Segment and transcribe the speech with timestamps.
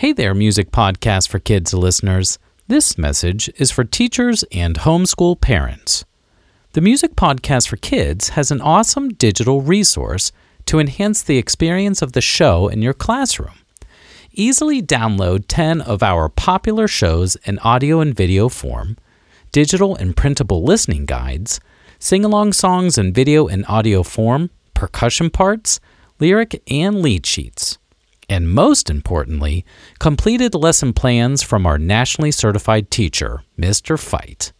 [0.00, 2.38] Hey there, Music Podcast for Kids listeners.
[2.68, 6.04] This message is for teachers and homeschool parents.
[6.74, 10.32] The Music Podcast for Kids has an awesome digital resource
[10.66, 13.54] to enhance the experience of the show in your classroom.
[14.32, 18.98] Easily download 10 of our popular shows in audio and video form,
[19.50, 21.58] digital and printable listening guides,
[21.98, 25.80] sing along songs in video and audio form, percussion parts,
[26.20, 27.78] lyric and lead sheets.
[28.28, 29.64] And most importantly,
[29.98, 33.98] completed lesson plans from our nationally certified teacher, Mr.
[33.98, 34.52] Fite.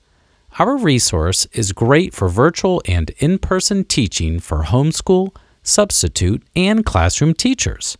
[0.58, 7.32] Our resource is great for virtual and in person teaching for homeschool, substitute, and classroom
[7.34, 7.96] teachers.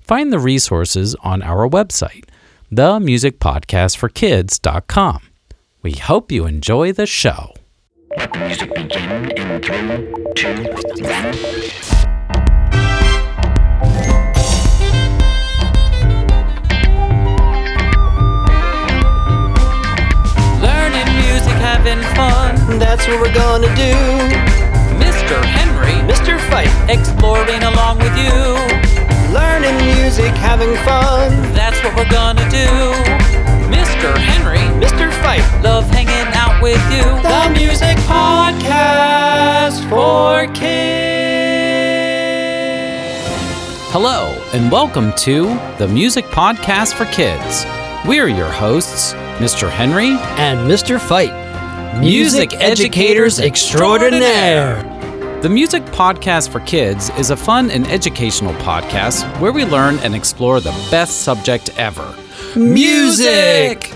[0.00, 2.24] Find the resources on our website,
[2.72, 5.20] themusicpodcastforkids.com.
[5.82, 7.54] We hope you enjoy the show.
[8.36, 10.64] Music begin in three, two,
[13.82, 14.11] one.
[21.84, 22.78] Having fun.
[22.78, 23.92] That's what we're gonna do.
[25.02, 25.42] Mr.
[25.44, 26.38] Henry, Mr.
[26.48, 28.54] Fite, exploring along with you.
[29.34, 31.30] learning music, having fun.
[31.52, 32.68] That's what we're gonna do.
[33.66, 34.16] Mr.
[34.16, 35.10] Henry, Mr.
[35.22, 37.02] Fite, love hanging out with you.
[37.02, 40.70] the music podcast for kids.
[43.90, 45.46] Hello, and welcome to
[45.78, 47.66] the Music Podcast for Kids.
[48.06, 49.68] We're your hosts, Mr.
[49.68, 51.00] Henry, And Mr.
[51.00, 51.41] Fite,
[52.00, 54.82] music educators extraordinaire.
[55.42, 60.14] The Music Podcast for Kids is a fun and educational podcast where we learn and
[60.14, 62.14] explore the best subject ever
[62.56, 63.92] music.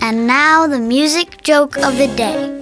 [0.00, 2.54] And now the music joke of the day.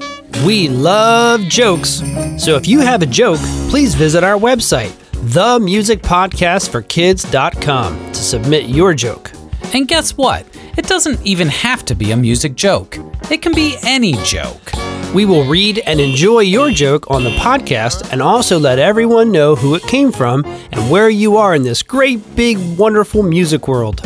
[0.45, 2.03] We love jokes.
[2.39, 9.33] So if you have a joke, please visit our website, themusicpodcastforkids.com, to submit your joke.
[9.75, 10.47] And guess what?
[10.77, 12.99] It doesn't even have to be a music joke,
[13.31, 14.73] it can be any joke.
[15.15, 19.55] We will read and enjoy your joke on the podcast and also let everyone know
[19.55, 24.03] who it came from and where you are in this great, big, wonderful music world.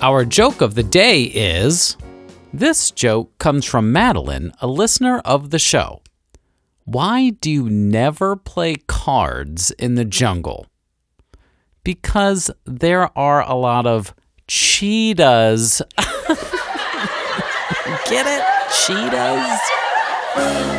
[0.00, 1.96] Our joke of the day is
[2.52, 6.02] this joke comes from Madeline, a listener of the show.
[6.84, 10.66] Why do you never play cards in the jungle?
[11.84, 14.12] Because there are a lot of
[14.52, 15.80] cheetahs.
[18.06, 18.42] Get it?
[18.84, 19.60] Cheetahs?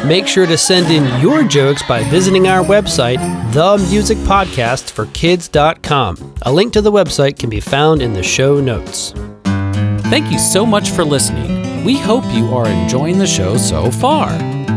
[0.05, 3.17] Make sure to send in your jokes by visiting our website,
[3.51, 6.35] themusicpodcastforkids.com.
[6.43, 9.15] A link to the website can be found in the show notes.
[10.11, 11.83] Thank you so much for listening.
[11.83, 14.29] We hope you are enjoying the show so far.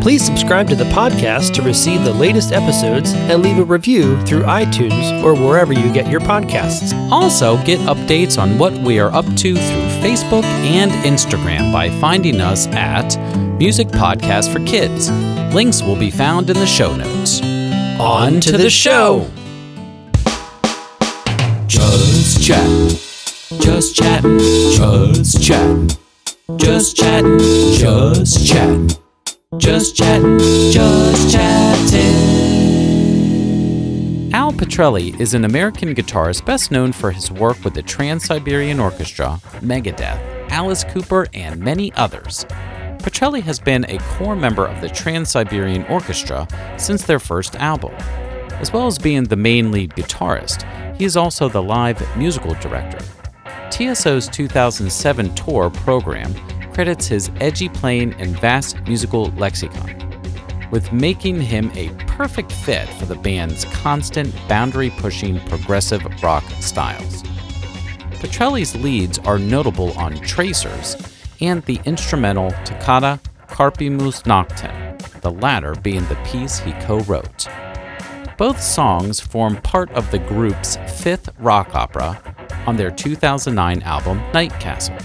[0.06, 4.42] Please subscribe to the podcast to receive the latest episodes and leave a review through
[4.42, 6.92] iTunes or wherever you get your podcasts.
[7.10, 12.40] Also, get updates on what we are up to through Facebook and Instagram by finding
[12.40, 13.18] us at
[13.58, 15.10] Music Podcast for Kids.
[15.52, 17.40] Links will be found in the show notes.
[17.98, 19.28] On to the show!
[21.66, 22.64] Just chat.
[23.60, 25.90] just chatting, just chatting,
[26.58, 28.88] just chatting, just chatting,
[29.58, 30.38] just chatting,
[30.72, 32.14] just chatting.
[34.34, 38.80] Al Pitrelli is an American guitarist best known for his work with the Trans Siberian
[38.80, 42.44] Orchestra, Megadeth, Alice Cooper, and many others.
[42.98, 47.94] Pitrelli has been a core member of the Trans Siberian Orchestra since their first album.
[48.60, 50.64] As well as being the main lead guitarist,
[50.96, 52.98] he is also the live musical director.
[53.70, 56.34] TSO's 2007 tour program
[56.76, 59.96] credits his edgy playing and vast musical lexicon,
[60.70, 67.22] with making him a perfect fit for the band's constant boundary pushing progressive rock styles.
[68.20, 70.96] Pitrelli's leads are notable on Tracers
[71.40, 77.46] and the instrumental Toccata Carpimus Noctem, the latter being the piece he co wrote.
[78.36, 82.20] Both songs form part of the group's fifth rock opera
[82.66, 84.98] on their 2009 album Night Castle.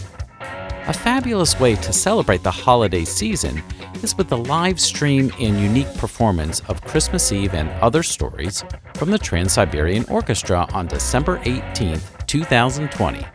[0.92, 3.64] A fabulous way to celebrate the holiday season
[4.04, 8.66] is with the live stream and unique performance of Christmas Eve and Other Stories
[8.96, 11.98] from the Trans Siberian Orchestra on December 18,
[12.28, 13.26] 2020.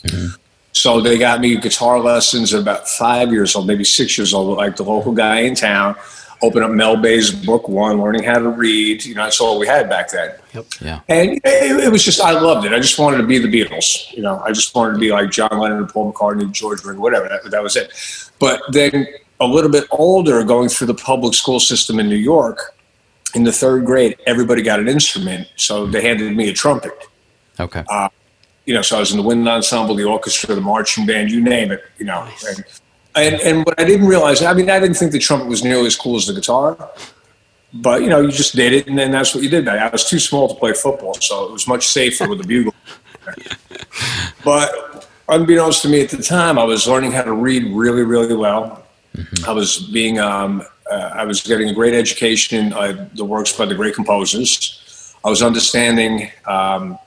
[0.05, 0.35] Mm-hmm.
[0.81, 4.57] So they got me guitar lessons at about five years old, maybe six years old,
[4.57, 5.97] like the local guy in town.
[6.41, 9.05] Open up Mel Bay's book one, learning how to read.
[9.05, 10.37] You know, that's all we had back then.
[10.55, 10.67] Yep.
[10.81, 11.01] Yeah.
[11.09, 12.73] And it, it was just, I loved it.
[12.73, 14.13] I just wanted to be the Beatles.
[14.13, 17.03] You know, I just wanted to be like John Lennon and Paul McCartney, George Ringo,
[17.03, 17.29] whatever.
[17.29, 17.93] That, that was it.
[18.39, 19.09] But then
[19.41, 22.77] a little bit older, going through the public school system in New York,
[23.35, 25.49] in the third grade, everybody got an instrument.
[25.57, 26.93] So they handed me a trumpet.
[27.59, 27.83] Okay.
[27.89, 28.11] Uh,
[28.69, 31.41] You know, so I was in the wind ensemble, the orchestra, the marching band, you
[31.41, 31.83] name it.
[31.97, 32.65] You know, and,
[33.17, 35.87] and and what I didn't realize, I mean, I didn't think the trumpet was nearly
[35.87, 36.91] as cool as the guitar.
[37.73, 39.67] But you know, you just did it, and then that's what you did.
[39.69, 42.75] I was too small to play football, so it was much safer with the bugle.
[44.45, 48.37] but unbeknownst to me at the time, I was learning how to read really, really
[48.37, 48.85] well.
[49.47, 53.57] I was being, um, uh, I was getting a great education in uh, the works
[53.57, 55.15] by the great composers.
[55.25, 56.99] I was understanding, um,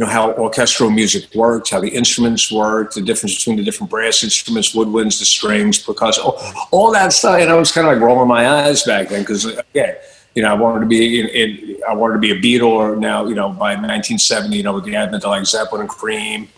[0.00, 3.90] you know, how orchestral music worked, how the instruments worked, the difference between the different
[3.90, 7.38] brass instruments, woodwinds, the strings, percussion, all, all that stuff.
[7.38, 9.96] And I was kind of like rolling my eyes back then because, again,
[10.34, 12.70] you know, I wanted to be in, in, I wanted to be a Beatle.
[12.70, 15.90] Or now, you know, by 1970, you know, with the advent of like Zeppelin and
[15.90, 16.48] Cream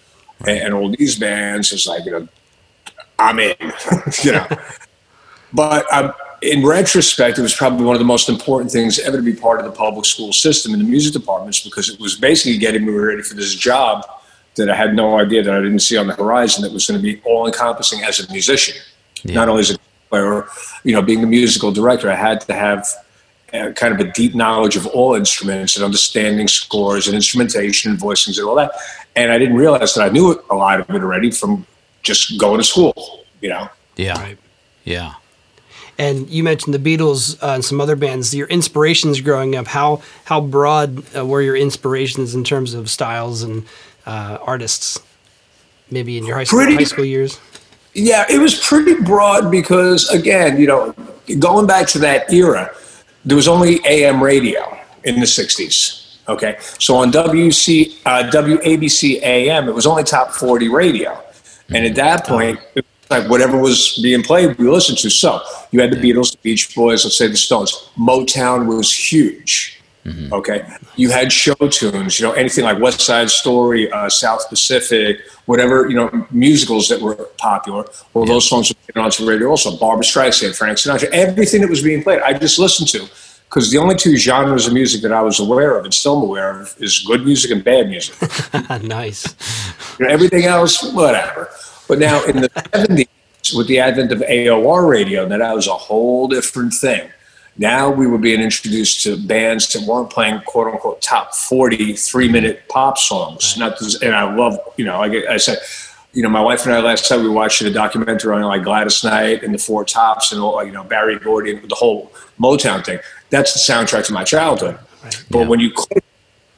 [0.46, 2.28] and, and all these bands, it's like, you know,
[3.18, 3.56] I'm in,
[4.22, 4.46] you know.
[5.54, 9.22] But um, in retrospect, it was probably one of the most important things ever to
[9.22, 12.58] be part of the public school system in the music departments because it was basically
[12.58, 14.04] getting me ready for this job
[14.56, 17.00] that I had no idea that I didn't see on the horizon that was going
[17.00, 18.76] to be all encompassing as a musician,
[19.24, 19.78] not only as a
[20.10, 20.46] player,
[20.84, 22.10] you know, being a musical director.
[22.10, 22.86] I had to have
[23.54, 28.00] uh, kind of a deep knowledge of all instruments and understanding scores and instrumentation and
[28.00, 28.72] voicings and all that.
[29.14, 31.66] And I didn't realize that I knew a lot of it already from
[32.02, 33.68] just going to school, you know.
[33.96, 34.20] Yeah.
[34.20, 34.38] Right.
[34.84, 35.14] Yeah.
[35.98, 38.34] And you mentioned the Beatles uh, and some other bands.
[38.34, 39.66] Your inspirations growing up.
[39.66, 43.64] How how broad uh, were your inspirations in terms of styles and
[44.06, 44.98] uh, artists?
[45.90, 47.38] Maybe in your high school Pretty- high school years.
[47.94, 50.94] Yeah, it was pretty broad because, again, you know,
[51.38, 52.74] going back to that era,
[53.26, 56.16] there was only AM radio in the 60s.
[56.28, 56.56] Okay.
[56.78, 61.22] So on WC, uh, WABC AM, it was only top 40 radio.
[61.68, 65.10] And at that point, it like whatever was being played, we listened to.
[65.10, 67.90] So you had the Beatles, the Beach Boys, let's say the Stones.
[67.96, 69.82] Motown was huge.
[70.32, 70.66] Okay.
[70.96, 75.88] You had show tunes, you know, anything like West Side Story, uh, South Pacific, whatever,
[75.88, 77.84] you know, musicals that were popular.
[78.12, 79.76] Well, those songs were onto the radio also.
[79.76, 83.08] Barbra Streisand, Frank Sinatra, everything that was being played, I just listened to.
[83.44, 86.22] Because the only two genres of music that I was aware of and still am
[86.22, 88.16] aware of is good music and bad music.
[88.82, 89.26] nice.
[89.98, 91.50] You know, everything else, whatever.
[91.88, 95.74] But now in the 70s, with the advent of AOR radio, then that was a
[95.74, 97.10] whole different thing.
[97.58, 102.28] Now we were being introduced to bands that weren't playing quote unquote top 40 three
[102.28, 103.56] minute pop songs.
[103.58, 105.58] Not this, and I love, you know, like I said,
[106.14, 109.02] you know, my wife and I last night we watched a documentary on like Gladys
[109.04, 112.84] Knight and the Four Tops and all, you know, Berry Gordy and the whole Motown
[112.84, 113.00] thing.
[113.30, 114.78] That's the soundtrack to my childhood.
[115.30, 116.04] But when you click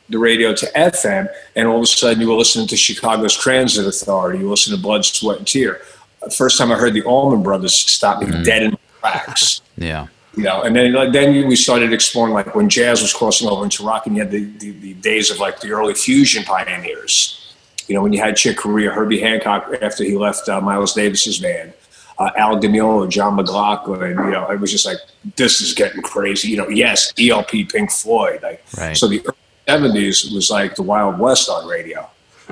[0.08, 3.86] the radio to FM, and all of a sudden you were listening to Chicago's Transit
[3.86, 5.80] Authority, you listen to Blood, Sweat, and Tear.
[6.36, 8.78] First time I heard the Allman Brothers stop me dead in my
[9.10, 9.60] tracks.
[9.76, 10.08] Yeah.
[10.36, 13.62] You know, and then like, then we started exploring like when jazz was crossing over
[13.62, 17.54] into rock, and you had the, the, the days of like the early fusion pioneers.
[17.86, 21.38] You know, when you had Chick Corea, Herbie Hancock after he left uh, Miles Davis's
[21.38, 21.74] band,
[22.18, 24.10] uh, Al Di Meola, John McLaughlin.
[24.10, 24.98] You know, it was just like
[25.36, 26.48] this is getting crazy.
[26.48, 28.40] You know, yes, ELP, Pink Floyd.
[28.42, 28.96] Like, Right.
[28.96, 29.24] So the
[29.68, 32.08] early seventies was like the Wild West on radio,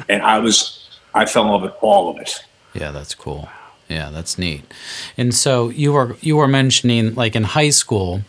[0.09, 2.45] and I was I fell in love with all of it.
[2.75, 3.49] Yeah, that's cool.
[3.89, 4.63] Yeah, that's neat.
[5.19, 8.23] And so you were you were mentioning like in high school,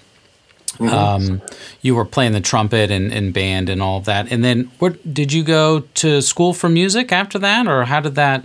[0.80, 1.42] Um,
[1.84, 4.32] you were playing the trumpet and, and band and all of that.
[4.32, 8.16] And then, what did you go to school for music after that, or how did
[8.16, 8.44] that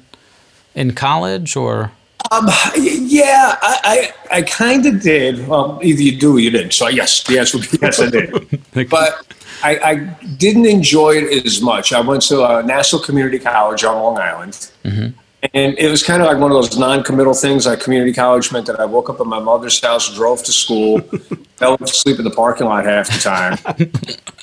[0.75, 1.91] in college or?
[2.31, 5.47] Um, yeah, I, I, I kind of did.
[5.47, 6.73] Well, either you do or you didn't.
[6.73, 8.31] So yes, the answer would be yes, I did.
[8.91, 9.27] but
[9.63, 9.95] I, I
[10.37, 11.93] didn't enjoy it as much.
[11.93, 14.71] I went to uh, Nassau Community College on Long Island.
[14.85, 15.19] Mm-hmm.
[15.55, 17.67] And it was kind of like one of those non-committal things.
[17.67, 21.01] Like community college meant that I woke up at my mother's house, drove to school,
[21.57, 23.57] fell asleep in the parking lot half the time.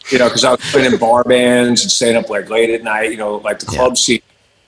[0.09, 2.81] you know, because I was playing in bar bands and staying up like late at
[2.83, 3.11] night.
[3.11, 4.21] You know, like the club scene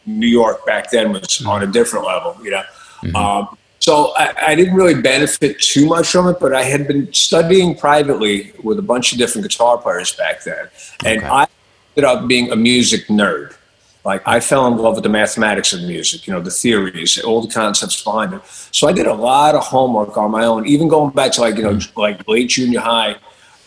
[0.06, 1.48] in New York back then was mm-hmm.
[1.48, 2.38] on a different level.
[2.44, 2.64] You know,
[3.16, 6.40] um, so I, I didn't really benefit too much from it.
[6.40, 10.68] But I had been studying privately with a bunch of different guitar players back then,
[11.06, 11.28] and Okay.
[11.28, 11.48] I
[11.96, 13.54] ended up being a music nerd.
[14.06, 17.42] Like I fell in love with the mathematics of music, you know, the theories, all
[17.42, 18.42] the concepts behind it.
[18.72, 21.58] So I did a lot of homework on my own, even going back to like,
[21.58, 23.18] you know, like late junior high,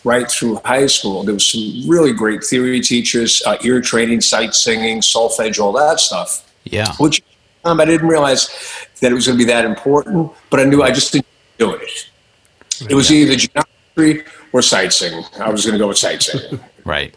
[0.03, 1.23] right through high school.
[1.23, 5.99] There was some really great theory teachers, uh, ear training, sight singing, solfege, all that
[5.99, 6.51] stuff.
[6.63, 6.91] Yeah.
[6.95, 7.21] Which
[7.63, 8.49] um, I didn't realize
[9.01, 11.27] that it was going to be that important, but I knew I just didn't
[11.57, 12.09] do it.
[12.89, 15.23] It was either geometry or sight singing.
[15.39, 16.59] I was going to go with sight singing.
[16.83, 17.13] Right.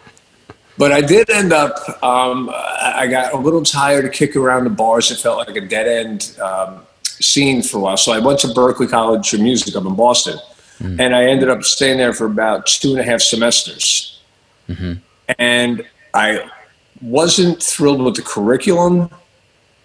[0.76, 1.78] But I did end up.
[2.02, 5.10] Um, I got a little tired of kicking around the bars.
[5.10, 7.96] It felt like a dead end um, scene for a while.
[7.96, 10.38] So I went to Berklee College of Music up in Boston,
[11.00, 14.20] and I ended up staying there for about two and a half semesters.
[15.38, 16.50] And I
[17.00, 19.08] wasn't thrilled with the curriculum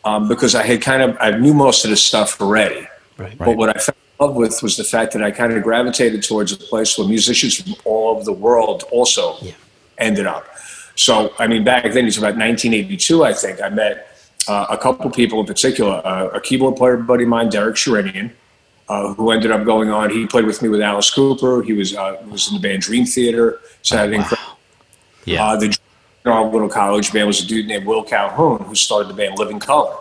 [0.10, 2.88] um, because I had kind of I knew most of the stuff already.
[3.18, 3.38] Right.
[3.38, 6.24] But what I fell in love with was the fact that I kind of gravitated
[6.24, 9.38] towards a place where musicians from all over the world also
[9.98, 10.46] ended up.
[10.96, 14.08] So, I mean, back then, it's about 1982, I think, I met
[14.48, 18.32] uh, a couple people in particular, uh, a keyboard player buddy of mine, Derek Sherinian,
[18.90, 20.10] uh, who ended up going on.
[20.10, 21.62] He played with me with Alice Cooper.
[21.64, 23.62] He was, uh, was in the band Dream Theater.
[23.82, 24.26] So I had an
[25.26, 25.46] Yeah.
[25.46, 25.78] uh, the
[26.26, 29.60] our little college band was a dude named Will Calhoun who started the band Living
[29.60, 29.96] Colour.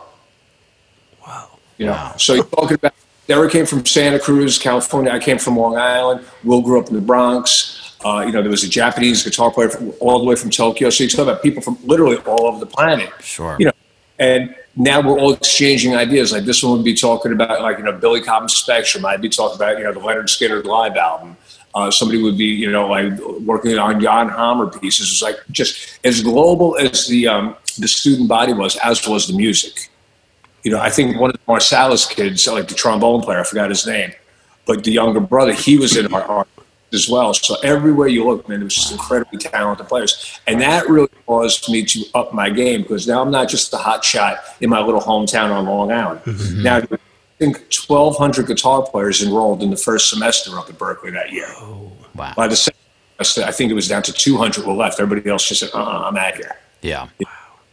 [1.27, 1.59] Wow.
[1.77, 2.95] You know, so you're talking about
[3.29, 5.13] Derek came from Santa Cruz, California.
[5.13, 6.25] I came from Long Island.
[6.45, 7.97] Will grew up in the Bronx.
[8.05, 10.89] Uh, you know, there was a Japanese guitar player from, all the way from Tokyo.
[10.89, 13.11] So you talk about people from literally all over the planet.
[13.21, 13.57] Sure.
[13.59, 13.73] You know,
[14.19, 16.33] and now we're all exchanging ideas.
[16.33, 19.05] Like this one would be talking about like you know Billy Cobham Spectrum.
[19.05, 21.37] I'd be talking about you know the Lynyrd Skynyrd live album.
[21.75, 25.11] Uh, somebody would be you know like working on Jan Hammer pieces.
[25.11, 29.37] It's like just as global as the um, the student body was, as was the
[29.37, 29.91] music.
[30.65, 33.71] You know, I think one of the Marsalis kids, like the trombone player, I forgot
[33.71, 34.13] his name,
[34.67, 36.47] but the younger brother, he was in our, our
[36.93, 37.35] as well.
[37.35, 41.71] So everywhere you look, man, it was just incredibly talented players, and that really caused
[41.71, 44.81] me to up my game because now I'm not just the hot shot in my
[44.81, 46.21] little hometown on Long Island.
[46.63, 46.99] Now, I
[47.39, 51.47] think 1,200 guitar players enrolled in the first semester up at Berklee that year.
[51.59, 52.35] Oh, Wow.
[52.37, 52.81] By the second
[53.17, 54.99] semester, I think it was down to 200 were left.
[54.99, 56.57] Everybody else just said, uh-uh, I'm out here.
[56.83, 57.09] Yeah.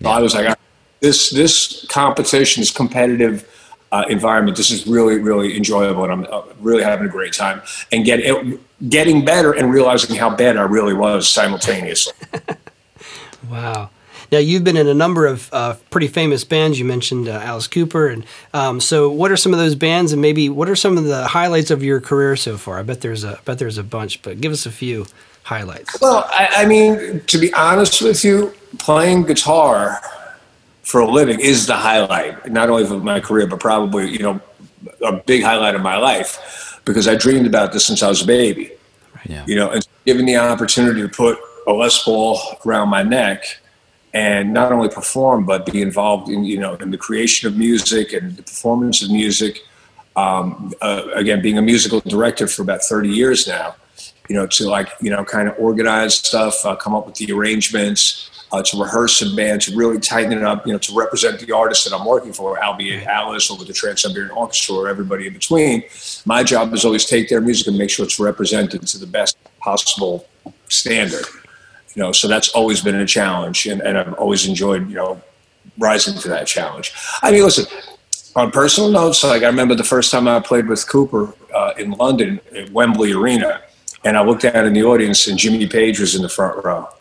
[0.02, 0.56] So I was like, "Ah,
[1.00, 3.50] this this competition, this competitive
[3.92, 7.62] uh, environment, this is really really enjoyable, and I'm uh, really having a great time,
[7.92, 12.14] and get it, getting better and realizing how bad I really was simultaneously.
[13.50, 13.90] Wow.
[14.32, 16.80] Now you've been in a number of uh, pretty famous bands.
[16.80, 20.22] You mentioned uh, Alice Cooper, and um, so what are some of those bands, and
[20.22, 22.80] maybe what are some of the highlights of your career so far?
[22.80, 25.06] I bet there's a I bet there's a bunch, but give us a few
[25.44, 26.00] highlights.
[26.02, 30.02] Well, I, I mean, to be honest with you, playing guitar
[30.84, 34.42] for a living is the highlight, not only of my career, but probably you know
[35.04, 38.28] a big highlight of my life because I dreamed about this since I was a
[38.28, 38.72] baby.
[39.28, 39.44] Yeah.
[39.48, 43.60] you know, and given the opportunity to put a Les Paul around my neck
[44.16, 48.14] and not only perform but be involved in you know in the creation of music
[48.14, 49.62] and the performance of music.
[50.16, 53.76] Um, uh, again, being a musical director for about 30 years now,
[54.30, 57.30] you know, to like you know kind of organize stuff, uh, come up with the
[57.34, 61.38] arrangements, uh, to rehearse a band, to really tighten it up, you know, to represent
[61.42, 64.88] the artist that I'm working for, albeit Alice or with the Trans Siberian Orchestra or
[64.88, 65.84] everybody in between.
[66.26, 69.38] My job is always take their music and make sure it's represented to the best
[69.60, 70.26] possible
[70.70, 71.26] standard.
[71.96, 75.22] You know, so that's always been a challenge, and, and I've always enjoyed, you know,
[75.78, 76.94] rising to that challenge.
[77.22, 77.66] I mean, listen,
[78.36, 81.92] on personal notes, like I remember the first time I played with Cooper uh, in
[81.92, 83.62] London at Wembley Arena,
[84.04, 86.88] and I looked out in the audience, and Jimmy Page was in the front row.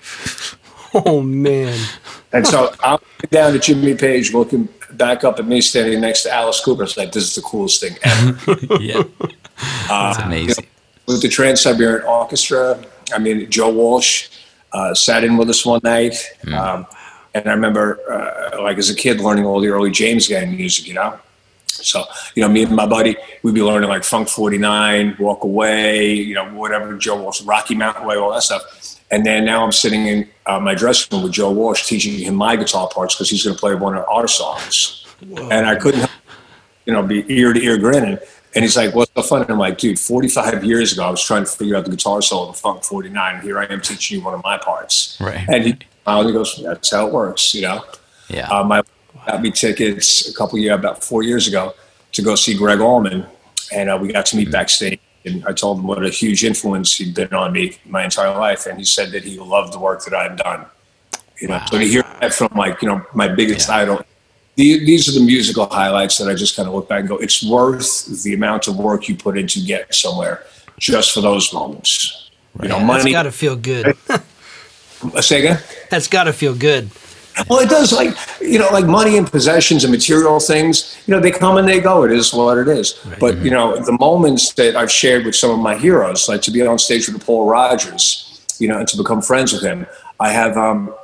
[0.97, 1.77] Oh man.
[2.33, 3.01] And so I'm
[3.33, 6.85] down at Jimmy Page, looking back up at me standing next to Alice Cooper.
[6.85, 8.57] It's like, this is the coolest thing ever.
[8.81, 9.03] Yeah.
[9.89, 10.67] That's Uh, amazing.
[11.09, 12.81] with the Trans Siberian Orchestra.
[13.13, 14.29] I mean, Joe Walsh
[14.75, 16.17] uh, sat in with us one night.
[16.53, 16.87] Um,
[17.33, 20.87] and I remember, uh, like, as a kid, learning all the early James Gang music,
[20.87, 21.19] you know?
[21.67, 22.05] So,
[22.35, 26.35] you know, me and my buddy, we'd be learning like Funk 49, Walk Away, you
[26.35, 28.63] know, whatever, Joe Walsh, Rocky Mountain Way, all that stuff.
[29.11, 32.35] And then now I'm sitting in uh, my dressing room with Joe Walsh teaching him
[32.35, 35.07] my guitar parts because he's going to play one of our songs.
[35.51, 36.09] And I couldn't,
[36.87, 38.19] you know, be ear to ear grinning.
[38.55, 39.43] And he's like, what's so fun?
[39.43, 42.23] And I'm like, dude, 45 years ago, I was trying to figure out the guitar
[42.23, 43.35] solo of Funk 49.
[43.35, 45.19] And here I am teaching you one of my parts.
[45.21, 45.45] Right.
[45.49, 47.85] And he, and he goes, that's how it works, you know?
[48.29, 48.49] Yeah.
[48.49, 48.83] Uh, my
[49.27, 51.73] got me tickets a couple years, about four years ago,
[52.13, 53.27] to go see Gregg Allman,
[53.73, 55.01] and uh, we got to meet backstage.
[55.25, 58.67] And I told him what a huge influence he'd been on me my entire life,
[58.67, 60.67] and he said that he loved the work that I'd done.
[61.41, 63.77] You know, so to hear that from like you know my biggest Yeah.
[63.77, 64.03] idol,
[64.57, 67.17] the, these are the musical highlights that I just kind of look back and go,
[67.17, 70.45] it's worth the amount of work you put in to get somewhere,
[70.79, 72.31] just for those moments.
[72.63, 73.13] You know, That's money.
[73.13, 73.97] got to feel good.
[75.21, 75.61] Say again.
[75.91, 76.91] That's got to feel good.
[77.49, 77.93] Well, it does.
[77.93, 80.97] Like you know, like money and possessions and material things.
[81.07, 82.05] You know, they come and they go.
[82.05, 82.95] It is what it is.
[83.19, 86.53] But you know, the moments that I've shared with some of my heroes, like to
[86.53, 89.87] be on stage with Paul Rodgers, you know, and to become friends with him.
[90.21, 90.95] I have um,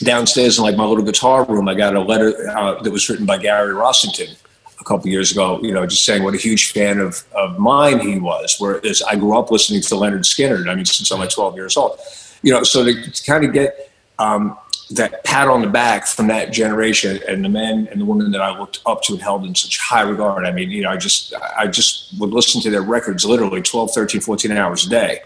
[0.00, 1.68] downstairs in like my little guitar room.
[1.68, 4.36] I got a letter uh, that was written by Gary Rossington
[4.80, 5.60] a couple years ago.
[5.62, 8.56] You know, just saying what a huge fan of of mine he was.
[8.58, 10.68] Whereas I grew up listening to Lynyrd Skynyrd.
[10.68, 11.98] I mean, since I'm like 12 years old.
[12.42, 13.90] You know, so to, to kind of get
[14.20, 14.56] um,
[14.90, 18.40] that pat on the back from that generation and the men and the women that
[18.40, 20.46] I looked up to and held in such high regard.
[20.46, 23.92] I mean, you know, I just I just would listen to their records literally 12,
[23.92, 25.20] 13, 14 hours a day.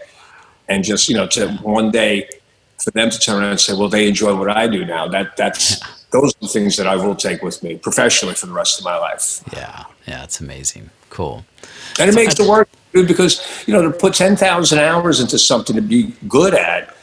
[0.69, 2.27] And just, you know, to one day
[2.83, 5.07] for them to turn around and say, well, they enjoy what I do now.
[5.07, 5.79] That that's
[6.11, 8.85] those are the things that I will take with me professionally for the rest of
[8.85, 9.41] my life.
[9.53, 9.85] yeah.
[10.05, 10.23] Yeah.
[10.23, 10.89] It's amazing.
[11.09, 11.45] Cool.
[11.99, 15.81] And it makes the work because, you know, to put 10,000 hours into something to
[15.81, 16.93] be good at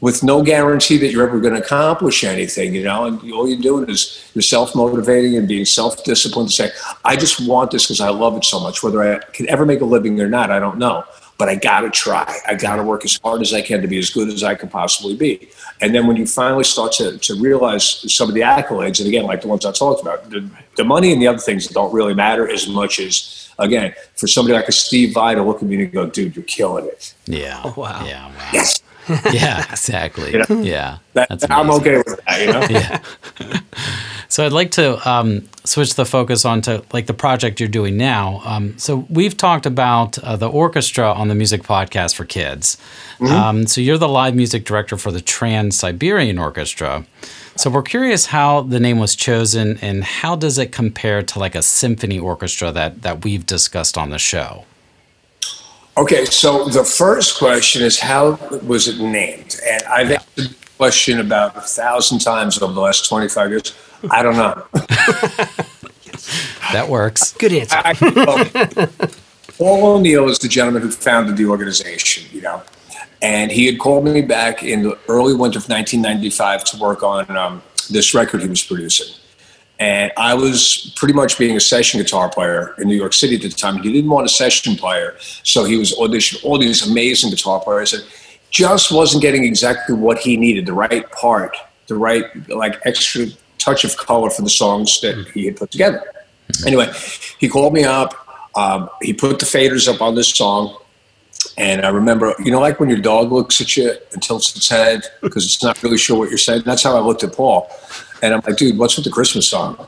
[0.00, 3.60] with no guarantee that you're ever going to accomplish anything, you know, and all you're
[3.60, 6.70] doing is you're self motivating and being self disciplined to say,
[7.04, 8.82] I just want this because I love it so much.
[8.82, 11.04] Whether I can ever make a living or not, I don't know.
[11.38, 12.36] But I got to try.
[12.46, 14.56] I got to work as hard as I can to be as good as I
[14.56, 15.48] can possibly be.
[15.80, 19.24] And then when you finally start to, to realize some of the accolades, and again,
[19.24, 22.14] like the ones I talked about, the, the money and the other things don't really
[22.14, 25.80] matter as much as, again, for somebody like a Steve Vai to look at me
[25.80, 27.14] and go, dude, you're killing it.
[27.26, 27.60] Yeah.
[27.64, 28.04] Oh, wow.
[28.04, 28.26] Yeah.
[28.26, 28.50] Wow.
[28.52, 28.82] Yes.
[29.32, 29.64] Yeah.
[29.70, 30.32] Exactly.
[30.32, 30.62] You know?
[30.62, 30.98] Yeah.
[31.14, 32.66] That, That's I'm okay with that, you know?
[33.50, 33.60] yeah.
[34.28, 38.42] so I'd like to um, switch the focus onto like the project you're doing now.
[38.44, 42.76] Um, so we've talked about uh, the orchestra on the music podcast for kids.
[43.20, 47.04] Um, so you're the live music director for the Trans Siberian Orchestra.
[47.56, 51.56] So we're curious how the name was chosen and how does it compare to like
[51.56, 54.64] a symphony orchestra that that we've discussed on the show.
[55.96, 59.58] Okay, so the first question is how was it named?
[59.66, 63.74] And I've the question about a thousand times over the last 25 years.
[64.10, 64.64] I don't know.
[66.72, 67.32] That works.
[67.32, 67.76] Good answer.
[67.76, 68.88] I, well,
[69.56, 72.62] Paul O'Neill is the gentleman who founded the organization, you know,
[73.22, 77.28] and he had called me back in the early winter of 1995 to work on
[77.36, 79.14] um, this record he was producing.
[79.80, 83.42] And I was pretty much being a session guitar player in New York City at
[83.42, 83.82] the time.
[83.82, 87.94] He didn't want a session player, so he was auditioning all these amazing guitar players
[87.94, 88.04] and
[88.50, 91.56] just wasn't getting exactly what he needed the right part,
[91.86, 93.26] the right, like, extra
[93.58, 96.02] touch of color for the songs that he had put together.
[96.66, 96.90] Anyway,
[97.38, 98.14] he called me up.
[98.56, 100.76] Um, he put the faders up on this song.
[101.56, 104.68] And I remember, you know, like when your dog looks at you and tilts its
[104.68, 106.62] head because it's not really sure what you're saying.
[106.64, 107.70] That's how I looked at Paul.
[108.22, 109.86] And I'm like, dude, what's with the Christmas song?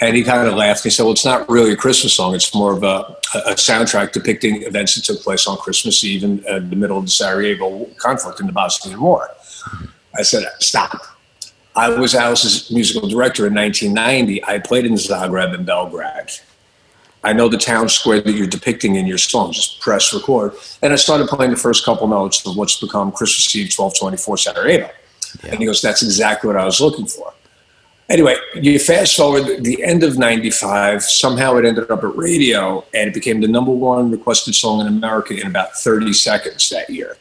[0.00, 0.84] And he kind of laughed.
[0.84, 2.34] He said, well, it's not really a Christmas song.
[2.34, 6.44] It's more of a, a soundtrack depicting events that took place on Christmas Eve in,
[6.46, 9.30] in the middle of the Sarajevo conflict in the Bosnian War.
[10.14, 11.00] I said, stop.
[11.74, 14.44] I was Alice's musical director in 1990.
[14.44, 16.30] I played in Zagreb and Belgrade.
[17.22, 19.52] I know the town square that you're depicting in your song.
[19.52, 20.52] Just press record.
[20.80, 24.90] And I started playing the first couple notes of what's become Christmas Eve 1224 Sarajevo.
[25.42, 27.32] And he goes, That's exactly what I was looking for.
[28.08, 33.08] Anyway, you fast forward the end of 95, somehow it ended up at radio and
[33.08, 37.16] it became the number one requested song in America in about 30 seconds that year.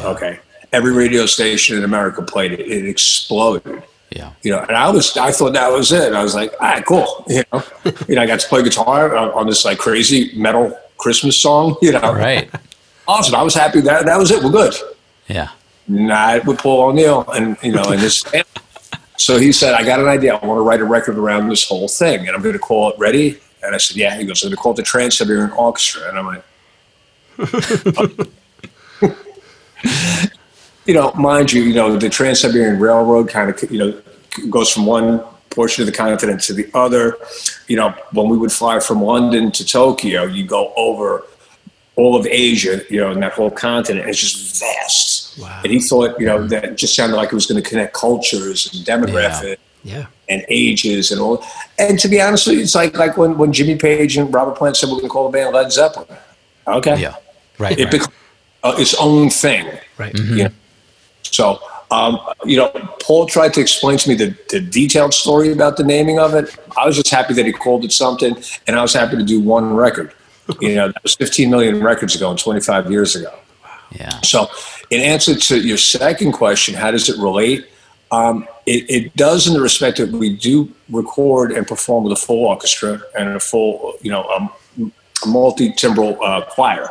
[0.00, 0.38] Okay.
[0.72, 2.60] Every radio station in America played it.
[2.60, 4.30] It exploded Yeah.
[4.42, 6.12] you know, and I was, I thought that was it.
[6.12, 7.24] I was like, all right, cool.
[7.28, 7.64] You know,
[8.06, 11.76] you know, I got to play guitar on, on this like crazy metal Christmas song,
[11.82, 12.48] you know, Right.
[13.08, 13.34] awesome.
[13.34, 14.42] I was happy that that was it.
[14.44, 14.74] We're good.
[15.26, 15.48] Yeah.
[15.88, 18.22] Not with Paul O'Neill and, you know, and this.
[19.18, 20.36] So he said, I got an idea.
[20.36, 22.92] I want to write a record around this whole thing and I'm going to call
[22.92, 23.38] it Ready.
[23.62, 24.16] And I said, yeah.
[24.16, 26.08] He goes, I'm going to call it the Trans Siberian Orchestra.
[26.08, 26.44] And I'm like,
[30.86, 34.00] you know, mind you, you know, the Trans Siberian Railroad kind of, you know,
[34.48, 37.16] goes from one portion of the continent to the other.
[37.66, 41.24] You know, when we would fly from London to Tokyo, you go over
[41.96, 44.08] all of Asia, you know, and that whole continent.
[44.08, 45.07] It's just vast.
[45.38, 45.60] Wow.
[45.62, 48.72] And he thought, you know, that just sounded like it was going to connect cultures
[48.72, 50.06] and demographics Yeah.
[50.28, 51.44] and ages and all.
[51.78, 54.56] And to be honest with you, it's like like when, when Jimmy Page and Robert
[54.56, 56.08] Plant said we're going to call the band Led Zeppelin.
[56.66, 57.00] Okay.
[57.00, 57.16] Yeah.
[57.58, 57.78] Right.
[57.78, 57.92] It right.
[57.92, 58.14] becomes
[58.62, 59.78] uh, its own thing.
[59.96, 60.16] Right.
[60.18, 60.50] You know?
[61.22, 62.68] So, um, you know,
[63.02, 66.54] Paul tried to explain to me the, the detailed story about the naming of it.
[66.76, 69.40] I was just happy that he called it something, and I was happy to do
[69.40, 70.12] one record.
[70.60, 73.32] You know, that was 15 million records ago and 25 years ago.
[73.92, 74.20] Yeah.
[74.20, 74.48] So,
[74.90, 77.66] in answer to your second question, how does it relate?
[78.10, 82.16] Um, it, it does in the respect that we do record and perform with a
[82.16, 84.50] full orchestra and a full, you know, um,
[85.26, 86.88] multi-timbral uh, choir.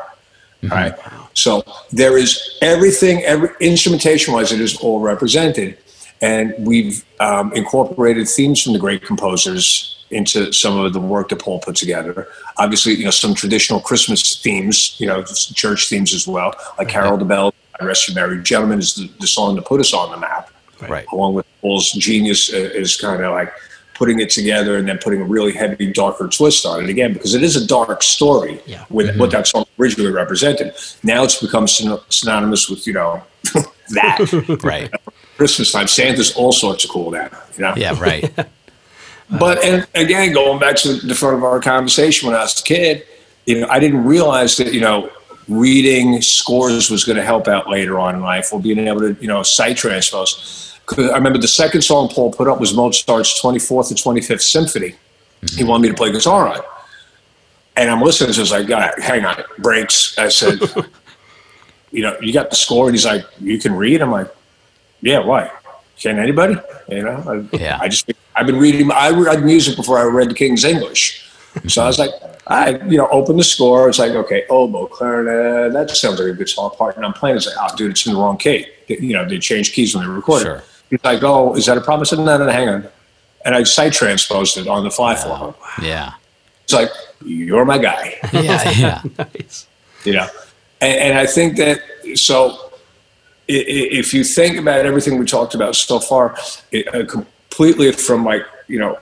[0.64, 0.94] All right.
[1.34, 5.78] So there is everything, every instrumentation-wise, it is all represented,
[6.22, 11.40] and we've um, incorporated themes from the great composers into some of the work that
[11.40, 12.28] Paul put together.
[12.58, 17.18] Obviously, you know, some traditional Christmas themes, you know, church themes as well, like "Carol
[17.18, 20.12] the Bell," "I Rest You Merry Gentlemen" is the, the song to put us on
[20.12, 20.52] the map
[20.88, 21.06] Right.
[21.12, 23.52] along with Paul's genius uh, is kind of like
[23.96, 27.34] putting it together and then putting a really heavy, darker twist on it again because
[27.34, 28.86] it is a dark story Yeah.
[28.92, 30.76] with what that song originally represented.
[31.04, 33.24] Now it's become syn- synonymous with you know
[33.90, 34.92] that Right.
[35.38, 35.88] Christmas time.
[35.88, 37.74] Santa's all sorts of cool now, you know.
[37.76, 38.00] Yeah.
[38.00, 38.32] Right.
[39.30, 42.64] But and again, going back to the front of our conversation when I was a
[42.64, 43.04] kid,
[43.46, 45.10] you know, I didn't realize that you know
[45.48, 49.18] reading scores was going to help out later on in life, or being able to
[49.22, 50.80] you know sight transpose.
[50.98, 54.44] I remember the second song Paul put up was Mozart's twenty fourth and twenty fifth
[54.44, 54.96] symphony.
[55.42, 55.68] He mm-hmm.
[55.68, 56.60] wanted me to play guitar on,
[57.76, 58.34] and I'm listening.
[58.34, 60.60] So I was like, "God, hang on, breaks." I said,
[61.92, 64.34] "You know, you got the score," and he's like, "You can read." I'm like,
[65.02, 65.52] "Yeah, why?"
[66.00, 66.56] Can anybody?
[66.90, 67.80] You know, I, Yeah.
[67.82, 68.92] I just I've been reading.
[68.92, 71.27] I read music before I read the King's English,
[71.68, 72.12] so I was like,
[72.48, 73.90] I you know open the score.
[73.90, 75.74] It's like okay, oboe, clarinet.
[75.74, 77.38] That sounds like a guitar part, and I'm playing.
[77.38, 78.66] It's like, oh, dude, it's in the wrong key.
[78.88, 80.46] You know, they changed keys when they recorded.
[80.46, 80.64] Sure.
[80.90, 82.02] He's like, oh, is that a problem?
[82.02, 82.88] I said, no, no, no, hang on,
[83.44, 85.54] and I sight transposed it on the fly for him.
[85.82, 86.14] Yeah.
[86.64, 86.90] It's like
[87.26, 88.72] you're my guy Yeah.
[88.72, 89.02] Yeah.
[89.18, 89.68] Nice.
[90.04, 90.28] you know
[90.82, 91.80] and, and i think that
[92.16, 92.50] so
[93.50, 96.38] i- i- if you think about everything we talked about so far
[96.72, 98.98] it, uh, completely from like you know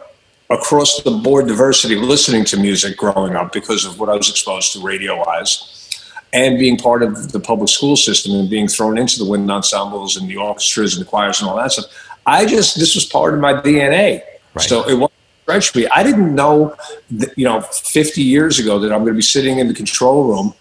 [0.49, 4.73] across the board diversity listening to music growing up because of what i was exposed
[4.73, 5.89] to radio wise
[6.34, 10.17] and being part of the public school system and being thrown into the wind ensembles
[10.17, 11.86] and the orchestras and the choirs and all that stuff
[12.25, 14.21] i just this was part of my dna
[14.53, 14.69] Right.
[14.69, 16.75] so it wasn't stretch me i didn't know
[17.12, 20.23] that, you know 50 years ago that i'm going to be sitting in the control
[20.23, 20.53] room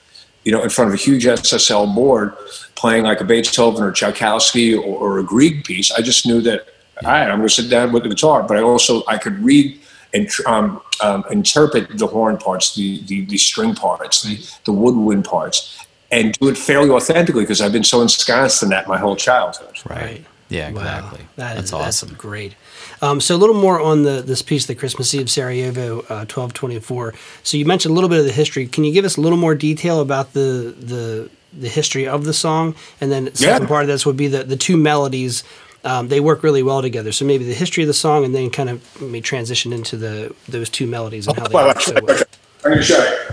[0.45, 2.35] you know, in front of a huge SSL board,
[2.75, 5.91] playing like a Beethoven or Tchaikovsky or, or a Grieg piece.
[5.91, 6.67] I just knew that,
[7.03, 8.43] all right, I'm going to sit down with the guitar.
[8.43, 9.81] But I also I could read
[10.13, 15.25] and um, um, interpret the horn parts, the the, the string parts, the, the woodwind
[15.25, 19.17] parts, and do it fairly authentically because I've been so ensconced in that my whole
[19.17, 19.77] childhood.
[19.89, 20.25] Right.
[20.51, 20.71] Yeah.
[20.71, 20.81] Wow.
[20.83, 21.21] Exactly.
[21.37, 22.15] That That's is- awesome.
[22.17, 22.55] great.
[23.03, 26.53] Um, so a little more on the this piece, the Christmas Eve Sarajevo, uh, twelve
[26.55, 27.13] twenty four.
[27.43, 28.67] So you mentioned a little bit of the history.
[28.69, 32.33] Can you give us a little more detail about the the the history of the
[32.33, 32.75] song?
[33.01, 33.69] And then the second Yeah.
[33.69, 35.43] part of this would be the the two melodies.
[35.85, 37.13] Um, they work really well together.
[37.13, 40.35] So maybe the history of the song, and then kind of maybe transition into the
[40.49, 42.23] those two melodies and how they work so well.
[42.65, 43.27] I'm going to show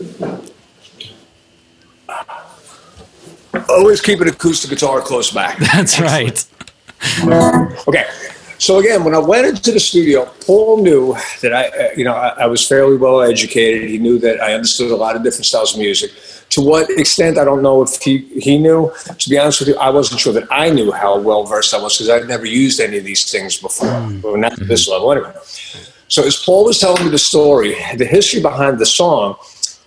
[0.00, 0.42] you.
[3.68, 5.54] Always keep an acoustic guitar close by.
[5.72, 6.44] That's right.
[7.86, 8.06] Okay.
[8.58, 12.14] So again, when I went into the studio, Paul knew that I, uh, you know,
[12.14, 13.88] I, I was fairly well educated.
[13.90, 16.12] He knew that I understood a lot of different styles of music.
[16.52, 18.92] To what extent, I don't know if he, he knew.
[19.18, 21.80] To be honest with you, I wasn't sure that I knew how well versed I
[21.80, 23.88] was because I'd never used any of these things before,
[24.22, 25.32] well, not to this level anyway.
[26.08, 29.36] So as Paul was telling me the story, the history behind the song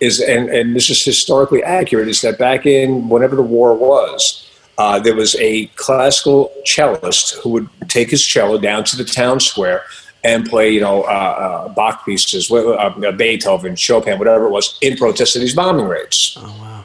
[0.00, 4.50] is, and, and this is historically accurate, is that back in whenever the war was,
[4.76, 9.38] uh, there was a classical cellist who would take his cello down to the town
[9.38, 9.84] square
[10.26, 14.96] and play, you know, uh, uh, Bach pieces, uh, Beethoven, Chopin, whatever it was, in
[14.96, 16.36] protest of these bombing raids.
[16.40, 16.84] Oh wow!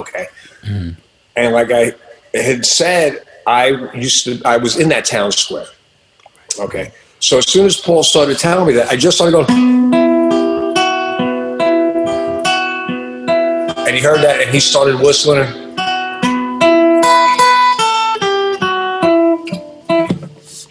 [0.00, 0.26] Okay.
[1.36, 1.92] And like I
[2.34, 5.66] had said, I used to, I was in that town square.
[6.58, 6.92] Okay.
[7.20, 9.46] So as soon as Paul started telling me that, I just started going,
[13.86, 15.67] and he heard that and he started whistling.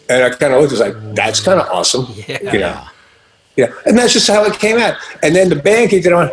[0.09, 2.07] And I kind of looked, I was like, that's kind of awesome.
[2.27, 2.53] Yeah.
[2.53, 2.83] You know?
[3.55, 3.73] Yeah.
[3.85, 4.95] And that's just how it came out.
[5.23, 6.29] And then the band kicked it on.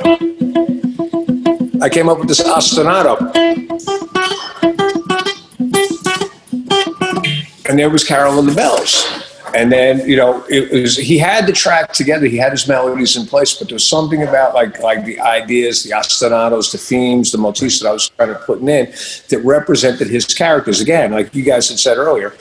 [1.83, 3.19] I came up with this ostinato.
[7.69, 9.25] And there was Carol and the Bells.
[9.55, 13.17] And then you know it was he had the track together, he had his melodies
[13.17, 17.31] in place, but there was something about like like the ideas, the ostinatos, the themes,
[17.31, 18.87] the motifs that I was kind of putting in
[19.29, 20.81] that represented his characters.
[20.81, 22.35] Again, like you guys had said earlier,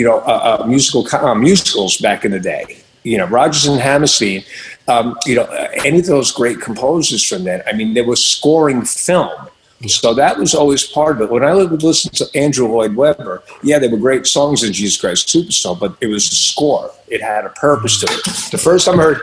[0.00, 2.64] you know, uh, uh, musical uh, musicals back in the day.
[3.02, 4.42] You know, Rodgers and Hammerstein.
[4.88, 7.62] Um, you know, uh, any of those great composers from then.
[7.66, 9.30] I mean, they were scoring film.
[9.86, 11.30] So that was always part of it.
[11.30, 14.98] When I would listen to Andrew Lloyd Webber, yeah, they were great songs in Jesus
[14.98, 16.90] Christ Superstar, but it was a score.
[17.08, 18.24] It had a purpose to it.
[18.50, 19.20] The first time I heard,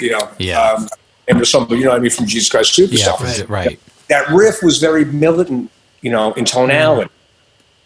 [0.00, 0.60] you know, Yeah.
[0.72, 0.88] um,
[1.28, 3.38] and there's something, you know what I mean, from Jesus Christ Superstar.
[3.38, 3.78] Yeah, right.
[4.08, 5.70] That riff was very militant,
[6.02, 7.10] you know, in tonality.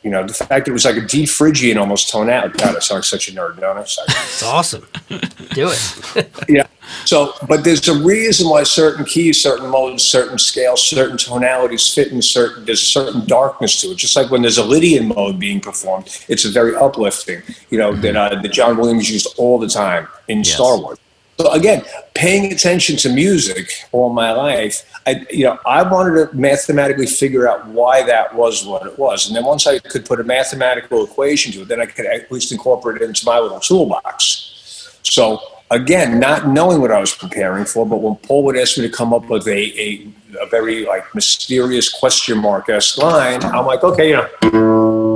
[0.03, 2.57] You know, the fact that it was like a D Phrygian almost tonality.
[2.59, 3.81] God, I sound like such a nerd, don't I?
[3.83, 4.87] It's awesome.
[5.09, 6.31] Do it.
[6.49, 6.67] Yeah.
[7.05, 12.13] So, but there's a reason why certain keys, certain modes, certain scales, certain tonalities fit
[12.13, 12.65] in certain.
[12.65, 13.97] There's a certain darkness to it.
[13.97, 17.43] Just like when there's a Lydian mode being performed, it's a very uplifting.
[17.71, 20.55] You know that uh, that John Williams used all the time in Yes.
[20.55, 20.99] Star Wars.
[21.39, 26.37] So again, paying attention to music all my life, I you know I wanted to
[26.37, 30.19] mathematically figure out why that was what it was, and then once I could put
[30.19, 33.61] a mathematical equation to it, then I could at least incorporate it into my little
[33.61, 34.99] toolbox.
[35.03, 38.89] So again, not knowing what I was preparing for, but when Paul would ask me
[38.89, 40.09] to come up with a a,
[40.41, 45.15] a very like mysterious question mark esque line, I'm like, okay, you know.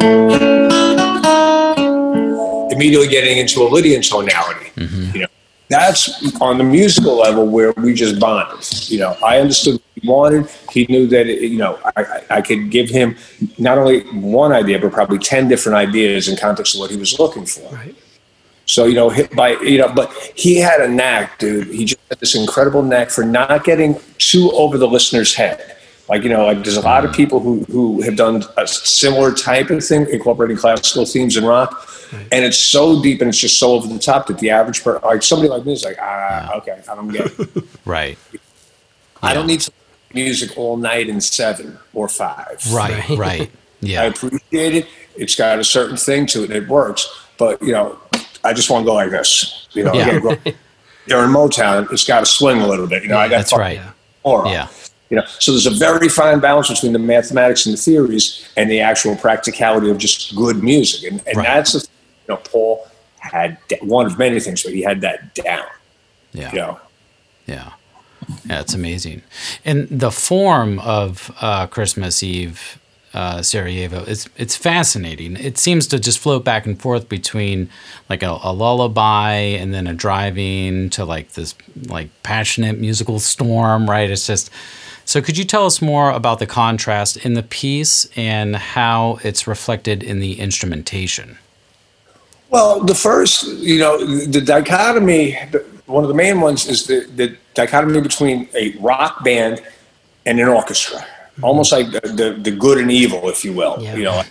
[2.71, 4.71] Immediately getting into a Lydian tonality.
[4.77, 5.17] Mm-hmm.
[5.17, 5.29] You know,
[5.71, 8.67] that's on the musical level where we just bonded.
[8.91, 10.51] You know, I understood what he wanted.
[10.71, 13.17] He knew that it, you know I, I could give him
[13.57, 17.19] not only one idea but probably ten different ideas in context of what he was
[17.19, 17.73] looking for.
[17.73, 17.95] Right.
[18.67, 21.69] So you know, by you know, but he had a knack, dude.
[21.69, 25.77] He just had this incredible knack for not getting too over the listener's head.
[26.11, 29.33] Like you know, like there's a lot of people who who have done a similar
[29.33, 31.89] type of thing, incorporating classical themes in rock,
[32.33, 35.01] and it's so deep and it's just so over the top that the average person,
[35.05, 37.65] like somebody like me, is like, ah, okay, I don't get it.
[37.85, 38.19] Right.
[39.23, 39.73] I don't need to
[40.13, 42.61] music all night in seven or five.
[42.73, 43.09] Right.
[43.17, 43.51] Right.
[43.81, 44.03] Yeah.
[44.03, 44.87] I appreciate it.
[45.17, 46.51] It's got a certain thing to it.
[46.51, 47.09] It works.
[47.39, 47.99] But, you know,
[48.45, 49.69] I just want to go like this.
[49.73, 50.19] You know, Yeah.
[50.19, 53.03] during Motown, it's got to swing a little bit.
[53.05, 53.81] You know, I got That's right.
[54.23, 54.51] aura.
[54.51, 54.69] Yeah.
[55.11, 58.71] You know, so there's a very fine balance between the mathematics and the theories and
[58.71, 61.11] the actual practicality of just good music.
[61.11, 61.47] And, and Right.
[61.47, 65.67] that's, the, you know, Paul had one of many things, but he had that down.
[66.33, 66.53] Yeah.
[66.53, 66.81] You know,
[67.47, 67.71] Yeah.
[68.47, 69.23] Yeah, it's amazing.
[69.65, 72.79] And the form of uh, Christmas Eve
[73.13, 75.37] uh, Sarajevo, it's it's fascinating.
[75.37, 77.69] It seems to just float back and forth between
[78.09, 81.57] like a, a lullaby and then a driving to like this
[81.89, 84.09] like passionate musical storm, right?
[84.09, 84.51] It's just
[85.11, 89.45] so could you tell us more about the contrast in the piece and how it's
[89.49, 91.37] reflected in the instrumentation?
[92.51, 95.37] Well, the first, you know, the dichotomy,
[95.87, 99.61] one of the main ones is the, the dichotomy between a rock band
[100.27, 101.05] and an orchestra,
[101.43, 103.79] almost like the, the, the good and evil, if you will.
[103.81, 103.97] Yeah.
[103.97, 104.23] You know,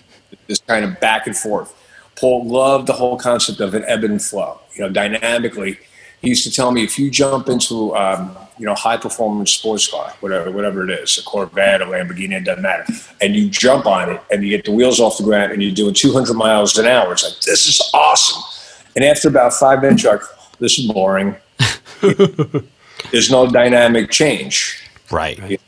[0.48, 1.76] this kind of back and forth.
[2.16, 4.62] Paul loved the whole concept of an ebb and flow.
[4.76, 5.78] You know, dynamically,
[6.22, 9.88] he used to tell me if you jump into, um, you know, high performance sports
[9.88, 12.86] car, whatever, whatever it is, a Corvette, a Lamborghini, it doesn't matter,
[13.22, 15.74] and you jump on it and you get the wheels off the ground and you're
[15.74, 18.44] doing 200 miles an hour, it's like this is awesome.
[18.96, 20.26] And after about five minutes, you're like,
[20.60, 21.36] this is boring.
[23.12, 24.84] There's no dynamic change.
[25.10, 25.60] Right.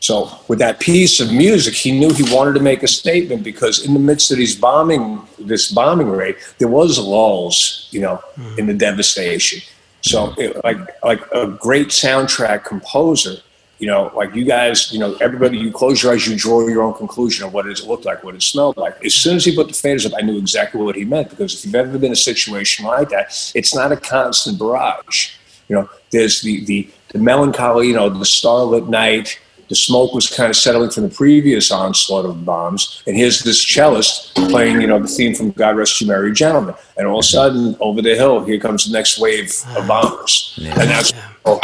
[0.00, 3.84] So with that piece of music, he knew he wanted to make a statement because
[3.84, 8.58] in the midst of these bombing, this bombing raid, there was lulls, you know, hmm.
[8.58, 9.60] in the devastation.
[10.02, 13.36] So it, like like a great soundtrack composer,
[13.78, 16.82] you know, like you guys, you know, everybody, you close your eyes, you draw your
[16.82, 19.02] own conclusion of what it looked like, what it smelled like.
[19.04, 21.54] As soon as he put the faders up, I knew exactly what he meant because
[21.54, 25.32] if you've ever been in a situation like that, it's not a constant barrage.
[25.68, 29.38] You know, there's the the, the melancholy, you know, the starlit night.
[29.70, 33.64] The smoke was kind of settling from the previous onslaught of bombs, and here's this
[33.64, 37.24] cellist playing, you know, the theme from "God Rest You Merry Gentlemen," and all of
[37.24, 40.02] a sudden, over the hill, here comes the next wave of ah.
[40.02, 41.12] bombers, and that's
[41.44, 41.60] oh,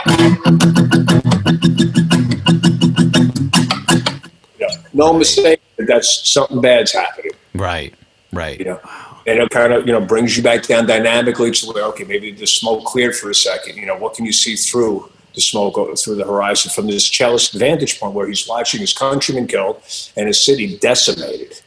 [4.56, 7.94] you know, no mistake that that's something bad's happening Right.
[8.32, 8.58] Right.
[8.58, 8.80] you know.
[9.26, 12.30] And it kind of, you know, brings you back down dynamically to where, okay, maybe
[12.30, 13.76] the smoke cleared for a second.
[13.76, 17.08] You know, what can you see through the smoke o- through the horizon from this
[17.08, 19.80] cellist vantage point where he's watching his countrymen killed
[20.16, 21.60] and his city decimated?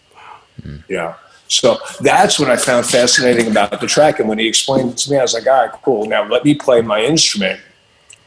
[0.61, 0.77] Hmm.
[0.89, 1.15] You know,
[1.47, 4.19] so that's what I found fascinating about the track.
[4.19, 6.05] And when he explained it to me, I was like, all right, cool.
[6.05, 7.61] Now let me play my instrument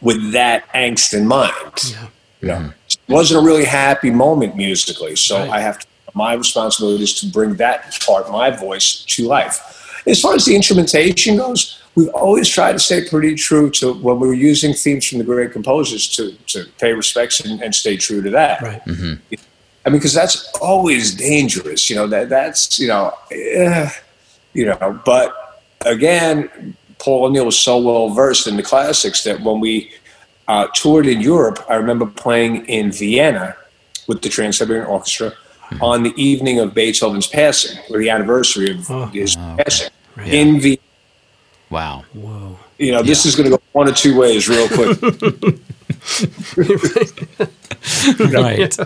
[0.01, 1.95] with that angst in mind.
[2.41, 2.69] You know, hmm.
[2.89, 7.27] it wasn't a really happy moment musically, so I have to my responsibility is to
[7.27, 10.03] bring that part, my voice, to life.
[10.07, 14.19] As far as the instrumentation goes, we've always tried to stay pretty true to when
[14.21, 17.97] we were using themes from the great composers to, to pay respects and, and stay
[17.97, 18.63] true to that.
[18.63, 18.81] Right.
[19.85, 21.91] I mean, because that's always dangerous.
[21.91, 23.91] You know that that's you know, eh,
[24.55, 25.01] you know.
[25.05, 25.35] But
[25.85, 29.91] again, Paul O'Neill was so well versed in the classics that when we
[30.49, 33.57] uh, toured in Europe, I remember playing in Vienna
[34.07, 35.33] with the Trans Siberian Orchestra
[35.81, 39.07] on the evening of Beethoven's passing, or the anniversary of Oh.
[39.07, 39.65] his Oh, okay.
[39.65, 39.91] passing
[40.27, 40.79] in Vienna.
[41.73, 42.05] Wow.
[42.13, 42.59] Whoa.
[42.79, 44.99] You know, this is going to go one or two ways real quick.
[48.19, 48.77] Right.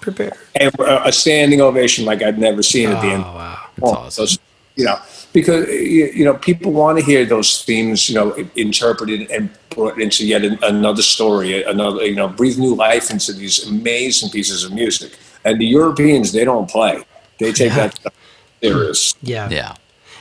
[0.00, 0.32] Prepare.
[0.60, 3.24] and uh, a standing ovation like I'd never seen at the end.
[3.26, 3.58] Oh wow.
[3.76, 4.22] That's awesome.
[4.22, 4.38] Those-
[4.76, 4.96] you know,
[5.32, 10.00] because you you know people want to hear those themes, you know, interpreted and brought
[10.00, 14.72] into yet another story, another you know, breathe new life into these amazing pieces of
[14.72, 15.18] music.
[15.44, 17.02] And the Europeans, they don't play;
[17.40, 18.14] they take that stuff
[18.62, 19.14] serious.
[19.20, 19.48] Yeah.
[19.50, 19.74] Yeah.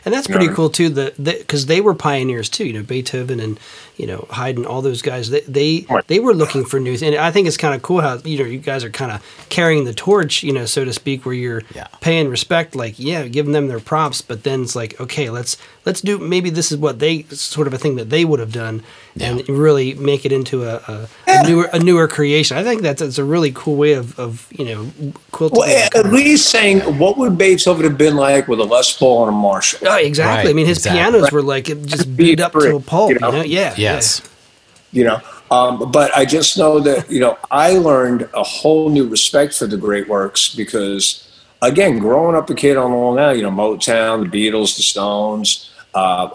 [0.07, 0.53] And that's pretty Yeah.
[0.53, 0.87] cool too.
[0.89, 2.65] That because they were pioneers too.
[2.65, 3.59] You know, Beethoven and
[3.97, 5.29] you know Haydn, all those guys.
[5.31, 6.07] They they, Right.
[6.07, 6.97] they were looking for new.
[7.01, 9.21] And I think it's kind of cool how you know you guys are kind of
[9.49, 10.43] carrying the torch.
[10.43, 11.87] You know, so to speak, where you're Yeah.
[11.99, 12.73] paying respect.
[12.73, 14.21] Like yeah, giving them their props.
[14.21, 17.73] But then it's like okay, let's let's do maybe this is what they sort of
[17.73, 18.83] a thing that they would have done,
[19.21, 22.57] and really make it into a, a, a newer a newer creation.
[22.57, 24.91] I think that's, that's a really cool way of, of you know
[25.31, 25.59] quilting.
[25.59, 28.65] Well, that at kind of- least saying what would Beethoven have been like with a
[28.65, 29.87] Les Paul and a Marshall?
[29.87, 30.47] Oh, exactly.
[30.47, 30.99] Right, I mean, his exactly.
[30.99, 33.11] pianos were like it just beat up to a pulp.
[33.11, 33.31] You know?
[33.31, 33.43] You know?
[33.43, 33.73] Yeah.
[33.77, 34.21] Yes.
[34.91, 35.19] you know
[35.51, 39.67] um, but i just know that you know i learned a whole new respect for
[39.67, 41.27] the great works because
[41.61, 45.69] again growing up a kid on long island you know motown the beatles the stones
[45.97, 46.29] uh,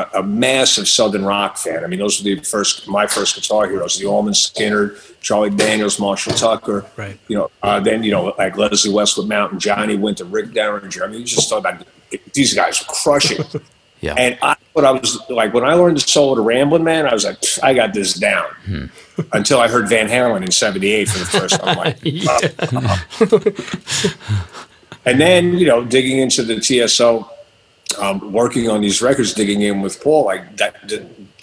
[0.00, 3.62] a, a massive southern rock fan i mean those were the first my first guitar
[3.72, 4.90] heroes the allman skynyrd
[5.26, 7.16] charlie daniels marshall tucker Right.
[7.28, 11.06] you know uh, then you know like leslie westwood mountain johnny winter rick derringer i
[11.08, 11.86] mean you just thought about
[12.34, 13.44] these guys were crushing
[14.00, 14.14] Yeah.
[14.16, 17.12] and I, what I was like when I learned the solo to Ramblin' Man, I
[17.12, 18.46] was like, I got this down.
[19.32, 21.68] Until I heard Van Halen in '78 for the first time.
[21.68, 21.98] I'm like,
[25.04, 27.28] and then you know, digging into the TSO,
[27.98, 30.92] um, working on these records, digging in with Paul, like that,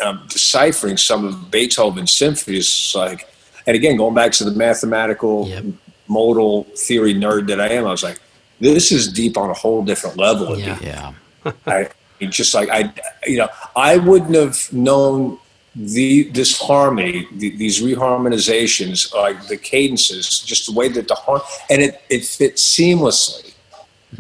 [0.04, 3.28] um, deciphering some of Beethoven's symphonies, like,
[3.68, 5.66] and again, going back to the mathematical Yep.
[6.08, 8.20] modal theory nerd that I am, I was like,
[8.60, 10.58] this is deep on a whole different level.
[10.58, 10.78] Yeah.
[10.82, 11.52] yeah.
[11.68, 11.90] I
[12.30, 12.94] just like I,
[13.28, 15.38] you know, I wouldn't have known
[15.76, 21.42] the this harmony, the, these reharmonizations, like the cadences, just the way that the harm
[21.70, 23.54] and it it fits seamlessly,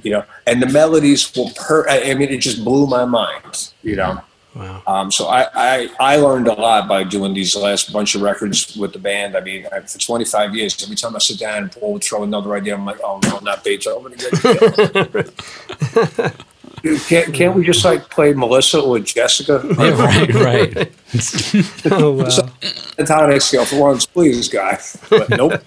[0.04, 1.88] you know, and the melodies will per.
[1.88, 4.22] I mean, it just blew my mind, you know.
[4.56, 4.82] Wow.
[4.88, 8.76] Um, so I, I I learned a lot by doing these last bunch of records
[8.78, 9.36] with the band.
[9.36, 12.24] I mean, I, for 25 years, every time I sit down and Paul would throw
[12.24, 14.32] another idea, I'm like, oh no, not Beethoven again.
[16.82, 19.62] Dude, can't can't we just like play Melissa or Jessica?
[19.78, 20.92] Yeah, right, right.
[21.92, 22.30] Oh wow.
[22.96, 24.80] The tonic scale for once, please, guy.
[25.10, 25.62] But nope.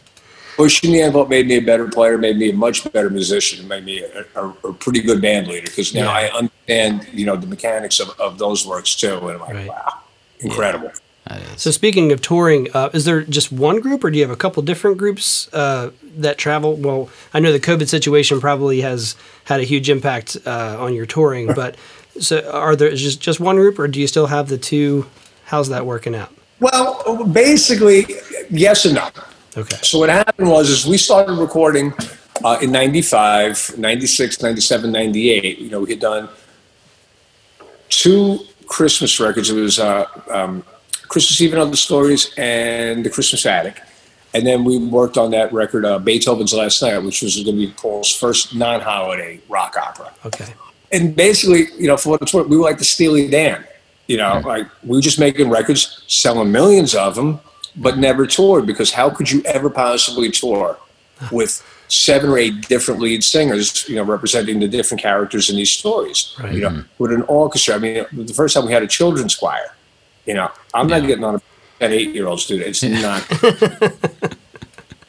[0.59, 3.85] Pushing the envelope made me a better player, made me a much better musician, made
[3.85, 6.11] me a, a, a pretty good band leader because now Yeah.
[6.11, 9.15] I understand, you know, the mechanics of, of those works too.
[9.29, 9.69] And I'm like, Right.
[9.69, 9.99] wow,
[10.41, 10.89] incredible.
[10.89, 11.01] Is.
[11.63, 14.37] So speaking of touring, uh, is there just one group, or do you have a
[14.37, 16.75] couple different groups uh, that travel?
[16.75, 21.07] Well, I know the COVID situation probably has had a huge impact uh, on your
[21.07, 21.77] touring, but
[22.19, 25.07] so are there just just one group, or do you still have the two?
[25.45, 26.35] How's that working out?
[26.59, 28.07] Well, basically,
[28.51, 29.09] yes and no.
[29.59, 29.77] Okay.
[29.83, 31.93] So what happened was is we started recording
[32.45, 35.59] uh, in 95, 96, 97, 98.
[35.59, 36.29] You know, we had done
[37.89, 39.51] two Christmas records.
[39.51, 40.65] It was uh, um,
[41.09, 43.81] Christmas Eve and Other Stories and The Christmas Attic.
[44.35, 47.67] And then we worked on that record, uh, Beethoven's Last Night, which was going to
[47.67, 50.53] be Paul's first non-holiday rock opera Okay.
[50.93, 53.65] and basically, you know, for what it's worth, we were like the Steely Dan.
[54.07, 57.41] You know, like we were just making records, selling millions of them,
[57.79, 60.79] but never toured because how could you ever possibly tour
[61.33, 65.71] with seven or eight different lead singers, you know, representing the different characters in these
[65.71, 66.35] stories?
[66.39, 66.55] Right.
[66.55, 67.77] You know, with an orchestra.
[67.77, 69.75] I mean, the first time we had a children's choir,
[70.27, 71.43] you know, I'm not getting on a
[71.81, 72.77] an eight year old student.
[72.81, 73.23] that.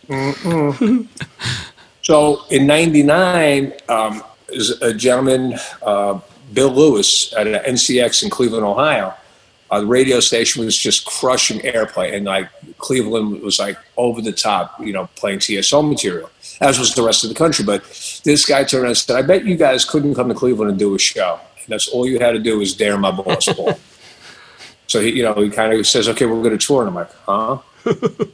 [0.08, 1.06] It's not.
[2.02, 6.20] So in '99, um, is a gentleman, uh,
[6.54, 9.14] Bill Lewis, at an NCX in Cleveland, Ohio.
[9.72, 14.32] Uh, the radio station was just crushing airplay, and like Cleveland was like over the
[14.32, 16.30] top, you know, playing TSO material,
[16.62, 17.64] as was the rest of the country.
[17.64, 17.84] But
[18.24, 20.80] this guy turned around and said, "I bet you guys couldn't come to Cleveland and
[20.80, 21.40] do a show.
[21.58, 23.80] And that's all you had to do was dare my boss, Paul."
[24.88, 26.96] so he, you know, he kind of says, "Okay, we're going to tour," and I'm
[26.96, 27.60] like, "Huh?"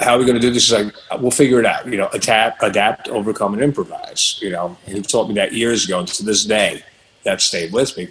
[0.00, 0.68] how are we going to do this?
[0.68, 1.86] He's like, we'll figure it out.
[1.86, 4.38] You know, adapt, adapt, overcome, and improvise.
[4.40, 6.82] You know, he taught me that years ago, and to this day,
[7.24, 8.08] that stayed with me.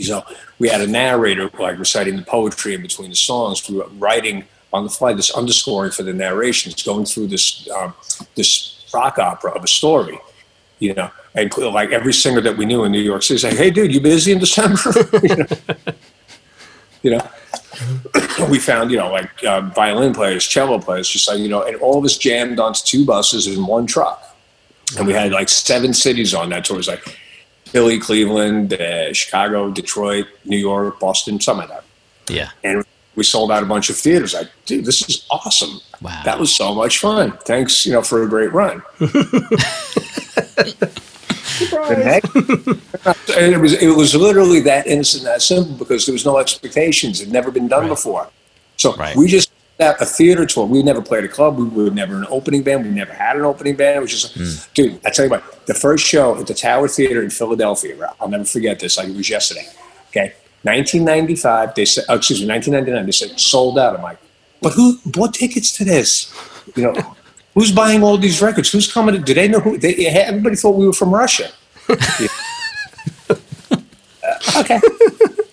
[0.00, 0.24] So
[0.58, 3.68] we had a narrator like reciting the poetry in between the songs.
[3.68, 7.94] We were writing on the fly this underscoring for the narrations, going through this um,
[8.34, 10.18] this rock opera of a story.
[10.80, 13.70] You know, and like every singer that we knew in New York City, say, "Hey,
[13.70, 14.78] dude, you busy in December?"
[15.22, 15.46] you know.
[17.02, 17.28] You know?
[18.50, 21.76] we found, you know, like uh, violin players, cello players, just like, you know, and
[21.76, 24.36] all of us jammed onto two buses in one truck.
[24.96, 26.76] And we had like seven cities on that tour.
[26.76, 27.18] It was like
[27.70, 31.84] Philly, Cleveland, uh, Chicago, Detroit, New York, Boston, something like that.
[32.34, 32.50] Yeah.
[32.64, 34.34] And we sold out a bunch of theaters.
[34.34, 35.80] Like, dude, this is awesome.
[36.00, 36.22] Wow.
[36.24, 37.32] That was so much fun.
[37.44, 38.82] Thanks, you know, for a great run.
[43.36, 47.20] And it was it was literally that innocent, that simple because there was no expectations.
[47.20, 48.28] It had never been done before.
[48.76, 49.16] So Right.
[49.16, 49.47] we just had
[49.80, 50.66] a theater tour.
[50.66, 51.58] We never played a club.
[51.58, 52.84] We were never an opening band.
[52.84, 53.96] We never had an opening band.
[53.96, 54.70] It was just, Hmm.
[54.74, 55.00] dude.
[55.06, 58.12] I tell you what, the first show at the Tower Theater in Philadelphia.
[58.20, 58.96] I'll never forget this.
[58.98, 59.66] Like it was yesterday.
[60.10, 61.74] Okay, 1995.
[61.74, 63.06] They said, oh, excuse me, 1999.
[63.06, 63.96] They said sold out.
[63.96, 64.18] I'm like,
[64.60, 66.32] but who bought tickets to this?
[66.74, 67.14] You know.
[67.54, 68.70] Who's buying all these records?
[68.70, 69.16] Who's coming?
[69.16, 69.78] To, do they know who?
[69.78, 71.50] They, everybody thought we were from Russia.
[73.30, 74.78] Uh, okay.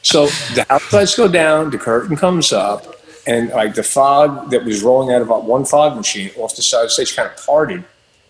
[0.01, 2.94] So the house lights go down, the curtain comes up,
[3.27, 6.81] and like the fog that was rolling out of one fog machine off the side
[6.81, 7.83] of the stage kind of parted.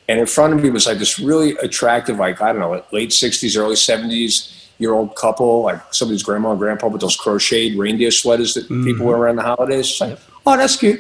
[0.08, 3.10] And in front of me was like this really attractive, like, I don't know, late
[3.10, 8.12] 60s, early 70s year old couple, like somebody's grandma and grandpa with those crocheted reindeer
[8.12, 8.84] sweaters that mm-hmm.
[8.86, 9.90] people wear around the holidays.
[9.90, 11.00] It's like, oh, that's cute.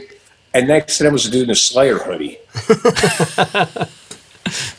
[0.54, 2.40] And next to them was a dude in a Slayer hoodie.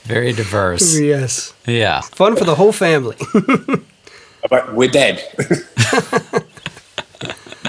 [0.05, 0.99] Very diverse.
[0.99, 1.53] Yes.
[1.67, 2.01] Yeah.
[2.01, 3.17] Fun for the whole family.
[4.49, 5.23] But we're dead.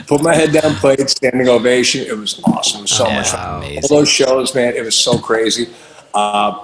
[0.08, 2.06] Put my head down, played standing ovation.
[2.08, 2.80] It was awesome.
[2.80, 3.58] It was so much fun.
[3.58, 3.84] amazing.
[3.84, 5.68] All those shows, man, it was so crazy.
[6.14, 6.64] Uh,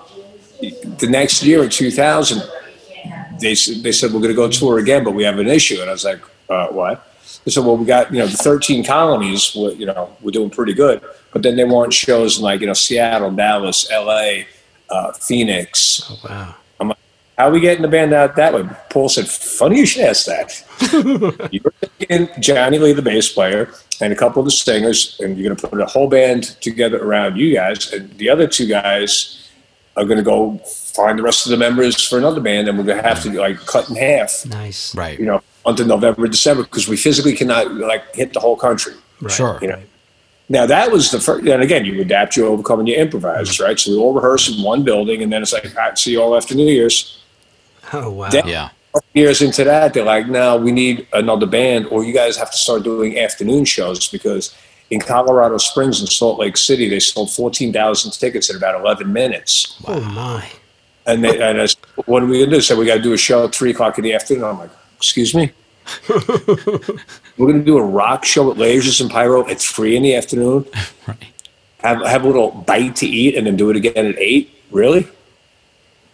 [0.62, 2.42] the next year in 2000,
[3.40, 5.82] they, they said, we're going to go tour again, but we have an issue.
[5.82, 7.14] And I was like, uh, what?
[7.44, 10.50] They said, well, we got, you know, the 13 colonies, we're, you know, we're doing
[10.50, 11.02] pretty good.
[11.32, 14.44] But then they want shows in like, you know, Seattle, Dallas, LA,
[14.90, 16.56] uh, Phoenix, wow.
[17.38, 18.64] How are we getting the band out that way?
[18.90, 21.50] Paul said, funny you should ask that.
[21.52, 25.50] you're taking Johnny Lee, the bass player, and a couple of the singers, and you're
[25.50, 29.50] going to put a whole band together around you guys, and the other two guys
[29.98, 32.84] are going to go find the rest of the members for another band, and we're
[32.84, 34.94] going to have to like cut in half, Nice.
[34.94, 35.20] Right.
[35.20, 38.94] you know, until November, December, because we physically cannot like hit the whole country.
[39.22, 39.32] Right.
[39.32, 39.58] Sure.
[39.60, 39.82] You know.
[40.50, 43.64] Now that was the first, and again, you adapt, you overcome, and you improvise, mm-hmm.
[43.64, 43.80] right?
[43.80, 46.22] So we all rehearse in one building, and then it's like, all right, see you
[46.22, 47.23] all after New Year's
[47.94, 48.30] Oh wow.
[48.32, 48.46] Yeah.
[48.46, 48.70] Yeah.
[49.14, 52.58] years into that, they're like, "Now we need another band, or you guys have to
[52.58, 54.56] start doing afternoon shows because
[54.94, 59.76] in Colorado Springs and Salt Lake City, they sold 14,000 tickets in about 11 minutes.
[59.88, 60.48] Oh my.
[61.06, 62.62] And, they, and I said, what are we going to do?
[62.62, 64.44] So we got to do a show at 3 o'clock in the afternoon.
[64.46, 65.52] I'm like, excuse me?
[66.10, 70.16] We're going to do a rock show with lasers and pyro at 3 in the
[70.16, 70.66] afternoon?
[71.08, 71.18] Right.
[71.80, 74.50] Have, have a little bite to eat and then do it again at 8?
[74.72, 75.06] Really?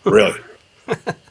[0.04, 0.40] Really?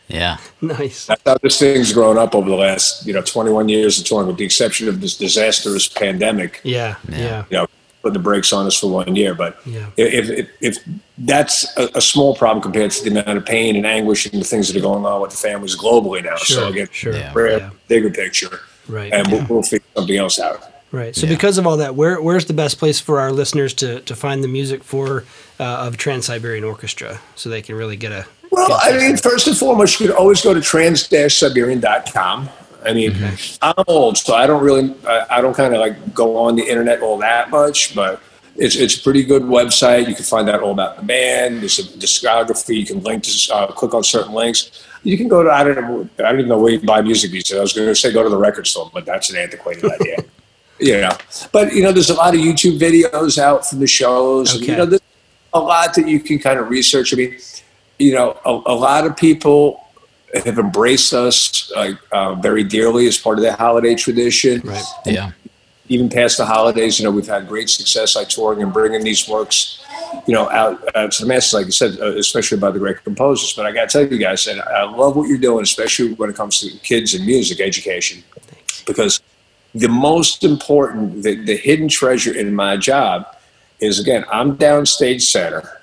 [0.08, 0.38] Yeah.
[0.60, 1.06] Nice.
[1.06, 4.26] That's how this thing's grown up over the last, you know, 21 years of touring,
[4.26, 6.96] with the exception of this disastrous pandemic, Yeah.
[7.08, 7.44] Yeah.
[7.50, 7.66] you know,
[8.02, 9.34] putting the brakes on us for one year.
[9.34, 9.86] But Yeah.
[9.96, 10.76] if, if, if
[11.18, 14.44] that's a, a small problem compared to the amount of pain and anguish and the
[14.46, 16.36] things that are going on with the families globally now.
[16.36, 16.56] Sure.
[16.62, 17.14] so again, Sure.
[17.14, 17.32] Yeah.
[17.34, 17.70] we're Yeah.
[17.86, 19.12] bigger picture, Right.
[19.12, 20.62] and we'll, we'll figure something else out.
[20.90, 21.14] Right.
[21.14, 21.34] So Yeah.
[21.34, 24.42] because of all that, where where's the best place for our listeners to, to find
[24.42, 25.24] the music for
[25.60, 28.24] uh, of Trans Siberian Orchestra so they can really get a
[28.68, 32.48] Well, I mean, first and foremost, you could always go to trans-siberian.com.
[32.84, 33.14] I mean,
[33.60, 36.62] I'm old, so I don't really, I, I don't kind of like go on the
[36.62, 38.20] internet all that much, but
[38.56, 40.08] it's it's a pretty good website.
[40.08, 41.60] You can find out all about the band.
[41.60, 42.76] There's a discography.
[42.76, 44.84] You can link to, uh, click on certain links.
[45.02, 47.30] You can go to, I don't know, I don't even know where you buy music
[47.30, 47.58] these days.
[47.58, 50.16] I was going to say go to the record store, but that's an antiquated idea.
[50.80, 51.10] You know,
[51.50, 54.54] but you know, there's a lot of YouTube videos out from the shows.
[54.54, 54.70] and, Okay.
[54.70, 55.00] you know, there's
[55.52, 57.12] a lot that you can kind of research.
[57.12, 57.36] I mean,
[57.98, 59.84] you know, a, a lot of people
[60.34, 64.60] have embraced us like uh, very dearly as part of the holiday tradition.
[64.60, 64.84] Right.
[65.06, 65.32] Yeah.
[65.88, 69.26] Even past the holidays, you know, we've had great success like touring and bringing these
[69.26, 69.82] works,
[70.26, 73.02] you know, out uh, to the masses, like you said, uh, especially by the great
[73.04, 73.54] composers.
[73.54, 76.28] But I got to tell you guys, and I love what you're doing, especially when
[76.28, 78.22] it comes to kids and music education,
[78.86, 79.22] because
[79.74, 83.26] the most important, the, the hidden treasure in my job
[83.80, 85.77] is again, I'm downstage center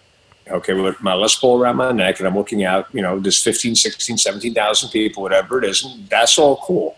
[0.49, 3.41] okay, with my Les Paul around my neck, and I'm looking out, you know, there's
[3.41, 6.97] 15, 16, 17,000 people, whatever it is, and that's all cool.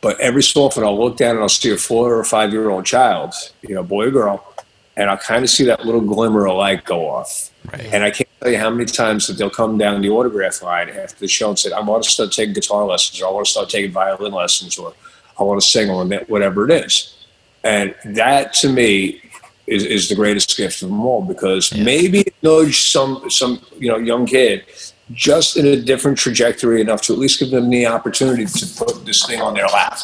[0.00, 2.70] But every so often I'll look down and I'll see a four or five year
[2.70, 4.54] old child, you know, boy or girl,
[4.96, 7.50] and I'll kind of see that little glimmer of light go off.
[7.72, 7.86] Right.
[7.92, 10.90] And I can't tell you how many times that they'll come down the autograph line
[10.90, 13.46] after the show and say, I want to start taking guitar lessons, or I want
[13.46, 14.92] to start taking violin lessons, or
[15.38, 17.16] I want to sing, or whatever it is.
[17.62, 19.22] And that to me
[19.66, 23.88] is, is the greatest gift of them all because maybe it nudged some, some, you
[23.88, 24.64] know, young kid
[25.12, 29.04] just in a different trajectory enough to at least give them the opportunity to put
[29.04, 29.98] this thing on their lap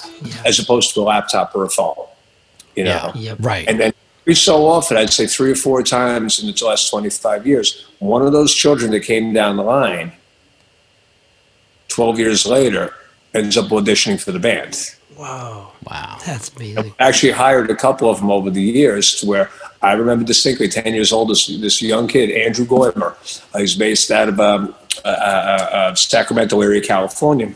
[0.44, 1.94] as opposed to a laptop or a phone,
[2.76, 3.12] you know?
[3.14, 3.30] Yeah.
[3.30, 3.38] Yep.
[3.40, 3.68] Right.
[3.68, 3.92] And then
[4.22, 8.22] every so often, I'd say three or four times in the last 25 years, one
[8.22, 10.12] of those children that came down the line
[11.88, 12.94] 12 years later
[13.34, 14.94] ends up auditioning for the band.
[15.18, 16.16] Whoa, wow.
[16.24, 16.94] that's amazing.
[17.00, 19.50] Actually, hired a couple of them over the years to where
[19.82, 23.16] I remember distinctly 10 years old, this, this young kid, Andrew Goimer.
[23.52, 27.52] Uh, he's based out of um, uh, uh, uh, Sacramento area, California.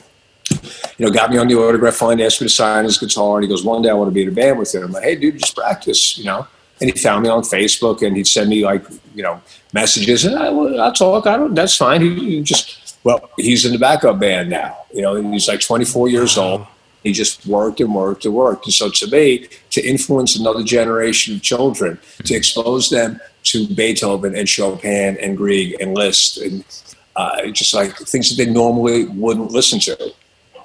[0.98, 3.44] You know, got me on the autograph line, asked me to sign his guitar, and
[3.44, 5.04] he goes, "One day I want to be in a band with you." I'm like,
[5.04, 6.48] "Hey, dude, just practice," you know.
[6.80, 8.84] And he found me on Facebook, and he'd send me like,
[9.14, 9.40] you know,
[9.72, 11.28] messages, and I, I'll talk.
[11.28, 11.54] I don't.
[11.54, 12.02] That's fine.
[12.02, 15.60] He, he just, well, he's in the backup band now, you know, and he's like
[15.60, 16.66] 24 years old.
[17.03, 18.66] He just worked and worked and worked.
[18.66, 24.36] And so to me, to influence another generation of children, to expose them to Beethoven
[24.36, 26.64] and Chopin and Grieg and Liszt and
[27.16, 30.14] uh, just like things that they normally wouldn't listen to.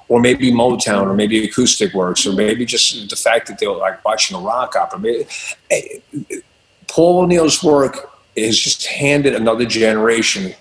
[0.10, 3.76] Or maybe Motown, or maybe acoustic works, or maybe just the fact that they were
[3.76, 5.00] like watching a rock opera.
[5.00, 5.28] Maybe,
[5.70, 6.02] hey,
[6.88, 10.54] Paul O'Neill's work is just handed another generation.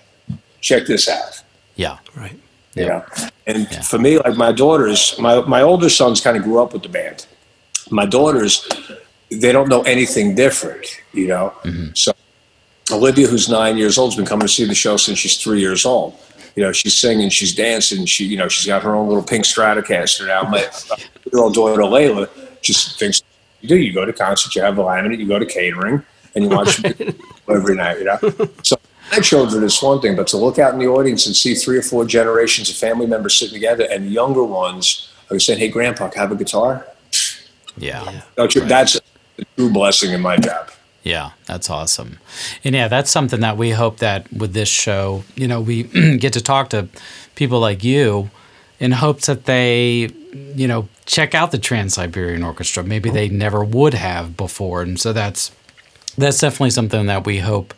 [0.59, 1.41] Check this out.
[1.77, 1.99] Yeah.
[2.13, 2.37] Right.
[2.85, 3.05] Know?
[3.47, 6.83] And for me, like my daughters, my, my older sons kind of grew up with
[6.83, 7.25] the band.
[7.89, 8.67] My daughters,
[9.31, 11.53] they don't know anything different, you know?
[11.63, 11.93] Mm-hmm.
[11.93, 12.11] So
[12.91, 15.59] Olivia, who's nine years old, has been coming to see the show since she's three
[15.59, 16.17] years old.
[16.55, 19.45] You know, she's singing, she's dancing, she, you know, she's got her own little pink
[19.45, 20.43] Stratocaster now.
[20.43, 20.67] My
[21.31, 22.29] little daughter Layla
[22.61, 23.21] just thinks
[23.61, 23.77] you do.
[23.77, 26.03] You go to concerts, you have a laminate, you go to catering,
[26.35, 26.83] and you watch
[27.49, 27.99] every night.
[27.99, 28.77] You know, so
[29.11, 31.77] my children is one thing, but to look out in the audience and see three
[31.77, 36.09] or four generations of family members sitting together, and younger ones are saying, "Hey, Grandpa,
[36.09, 36.85] can I have a guitar?"
[37.77, 38.21] Yeah.
[38.35, 40.71] Don't you, That's a true blessing in my job.
[41.03, 42.17] Yeah, that's awesome.
[42.63, 45.83] And yeah, that's something that we hope that with this show, you know, we
[46.17, 46.89] get to talk to
[47.35, 48.29] people like you
[48.79, 50.09] in hopes that they,
[50.55, 52.83] you know, check out the Trans Siberian Orchestra.
[52.83, 54.81] Maybe they never would have before.
[54.81, 55.51] And so that's
[56.17, 57.73] that's definitely something that we hope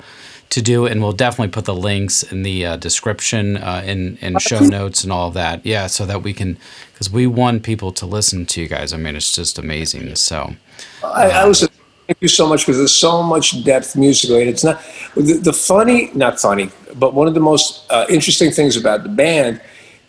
[0.50, 4.40] to do and we'll definitely put the links in the uh, description uh, in in
[4.40, 5.66] show notes and all of that.
[5.66, 6.58] Yeah so that we can
[6.94, 8.94] because we want people to listen to you guys.
[8.94, 10.16] I mean it's just amazing.
[10.16, 10.56] So
[11.04, 11.68] I, I was
[12.10, 14.82] thank you so much because there's so much depth musically, and it's not
[15.16, 19.10] the, the funny, not funny, but one of the most uh, interesting things about the
[19.10, 19.62] band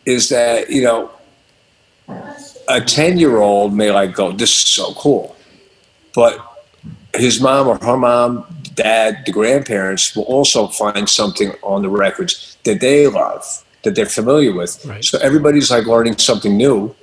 [0.06, 1.10] is that you know
[2.68, 5.36] a ten year old may like go, this is so cool,
[6.14, 6.38] but
[7.14, 8.46] his mom or her mom,
[8.82, 13.44] dad, the grandparents will also find something on the records that they love,
[13.82, 14.84] that they're familiar with.
[14.84, 15.04] Right.
[15.04, 16.94] So everybody's like learning something new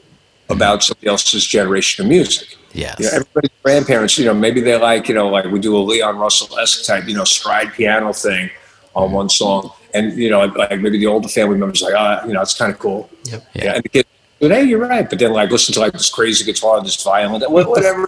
[0.50, 2.58] about somebody else's generation of music.
[2.74, 5.76] Yeah, You know, everybody's grandparents, you know, maybe they like, you know, like we do
[5.76, 8.50] a Leon Russell esque type, you know, stride piano thing
[8.96, 9.72] on one song.
[9.94, 12.72] And, you know, like maybe the older family members like, ah, you know, it's kind
[12.72, 13.10] of cool.
[13.24, 13.48] Yep.
[13.54, 13.74] Yeah.
[13.76, 14.10] And the kids,
[14.40, 15.10] but hey, you're right.
[15.10, 18.08] But then like listen to like this crazy guitar, this violin, whatever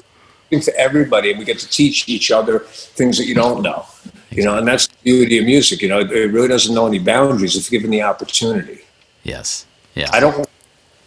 [0.66, 1.30] for everybody.
[1.30, 2.60] And we get to teach each other
[3.00, 3.86] things that you don't know,
[4.32, 5.82] you know, and that's the beauty of music.
[5.82, 8.80] You know, it really doesn't know any boundaries if given the opportunity.
[9.24, 10.48] yes yeah I don't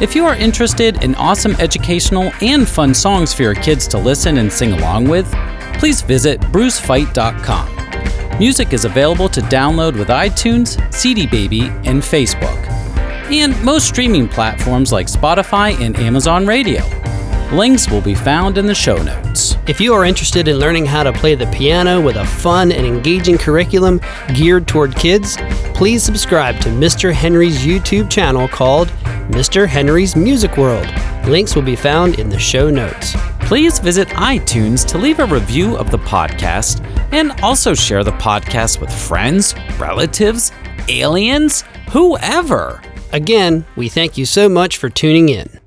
[0.00, 4.38] If you are interested in awesome educational and fun songs for your kids to listen
[4.38, 5.30] and sing along with,
[5.74, 8.38] please visit brucefite.com.
[8.38, 12.66] Music is available to download with iTunes, CD Baby, and Facebook,
[13.30, 16.82] and most streaming platforms like Spotify and Amazon Radio.
[17.52, 19.56] Links will be found in the show notes.
[19.66, 22.86] If you are interested in learning how to play the piano with a fun and
[22.86, 24.00] engaging curriculum
[24.34, 25.36] geared toward kids,
[25.74, 27.12] please subscribe to Mr.
[27.12, 28.90] Henry's YouTube channel called
[29.28, 29.66] Mr.
[29.68, 30.86] Henry's Music World.
[31.26, 33.14] Links will be found in the show notes.
[33.40, 38.80] Please visit iTunes to leave a review of the podcast and also share the podcast
[38.80, 40.52] with friends, relatives,
[40.88, 42.82] aliens, whoever.
[43.12, 45.59] Again, we thank you so much for tuning in.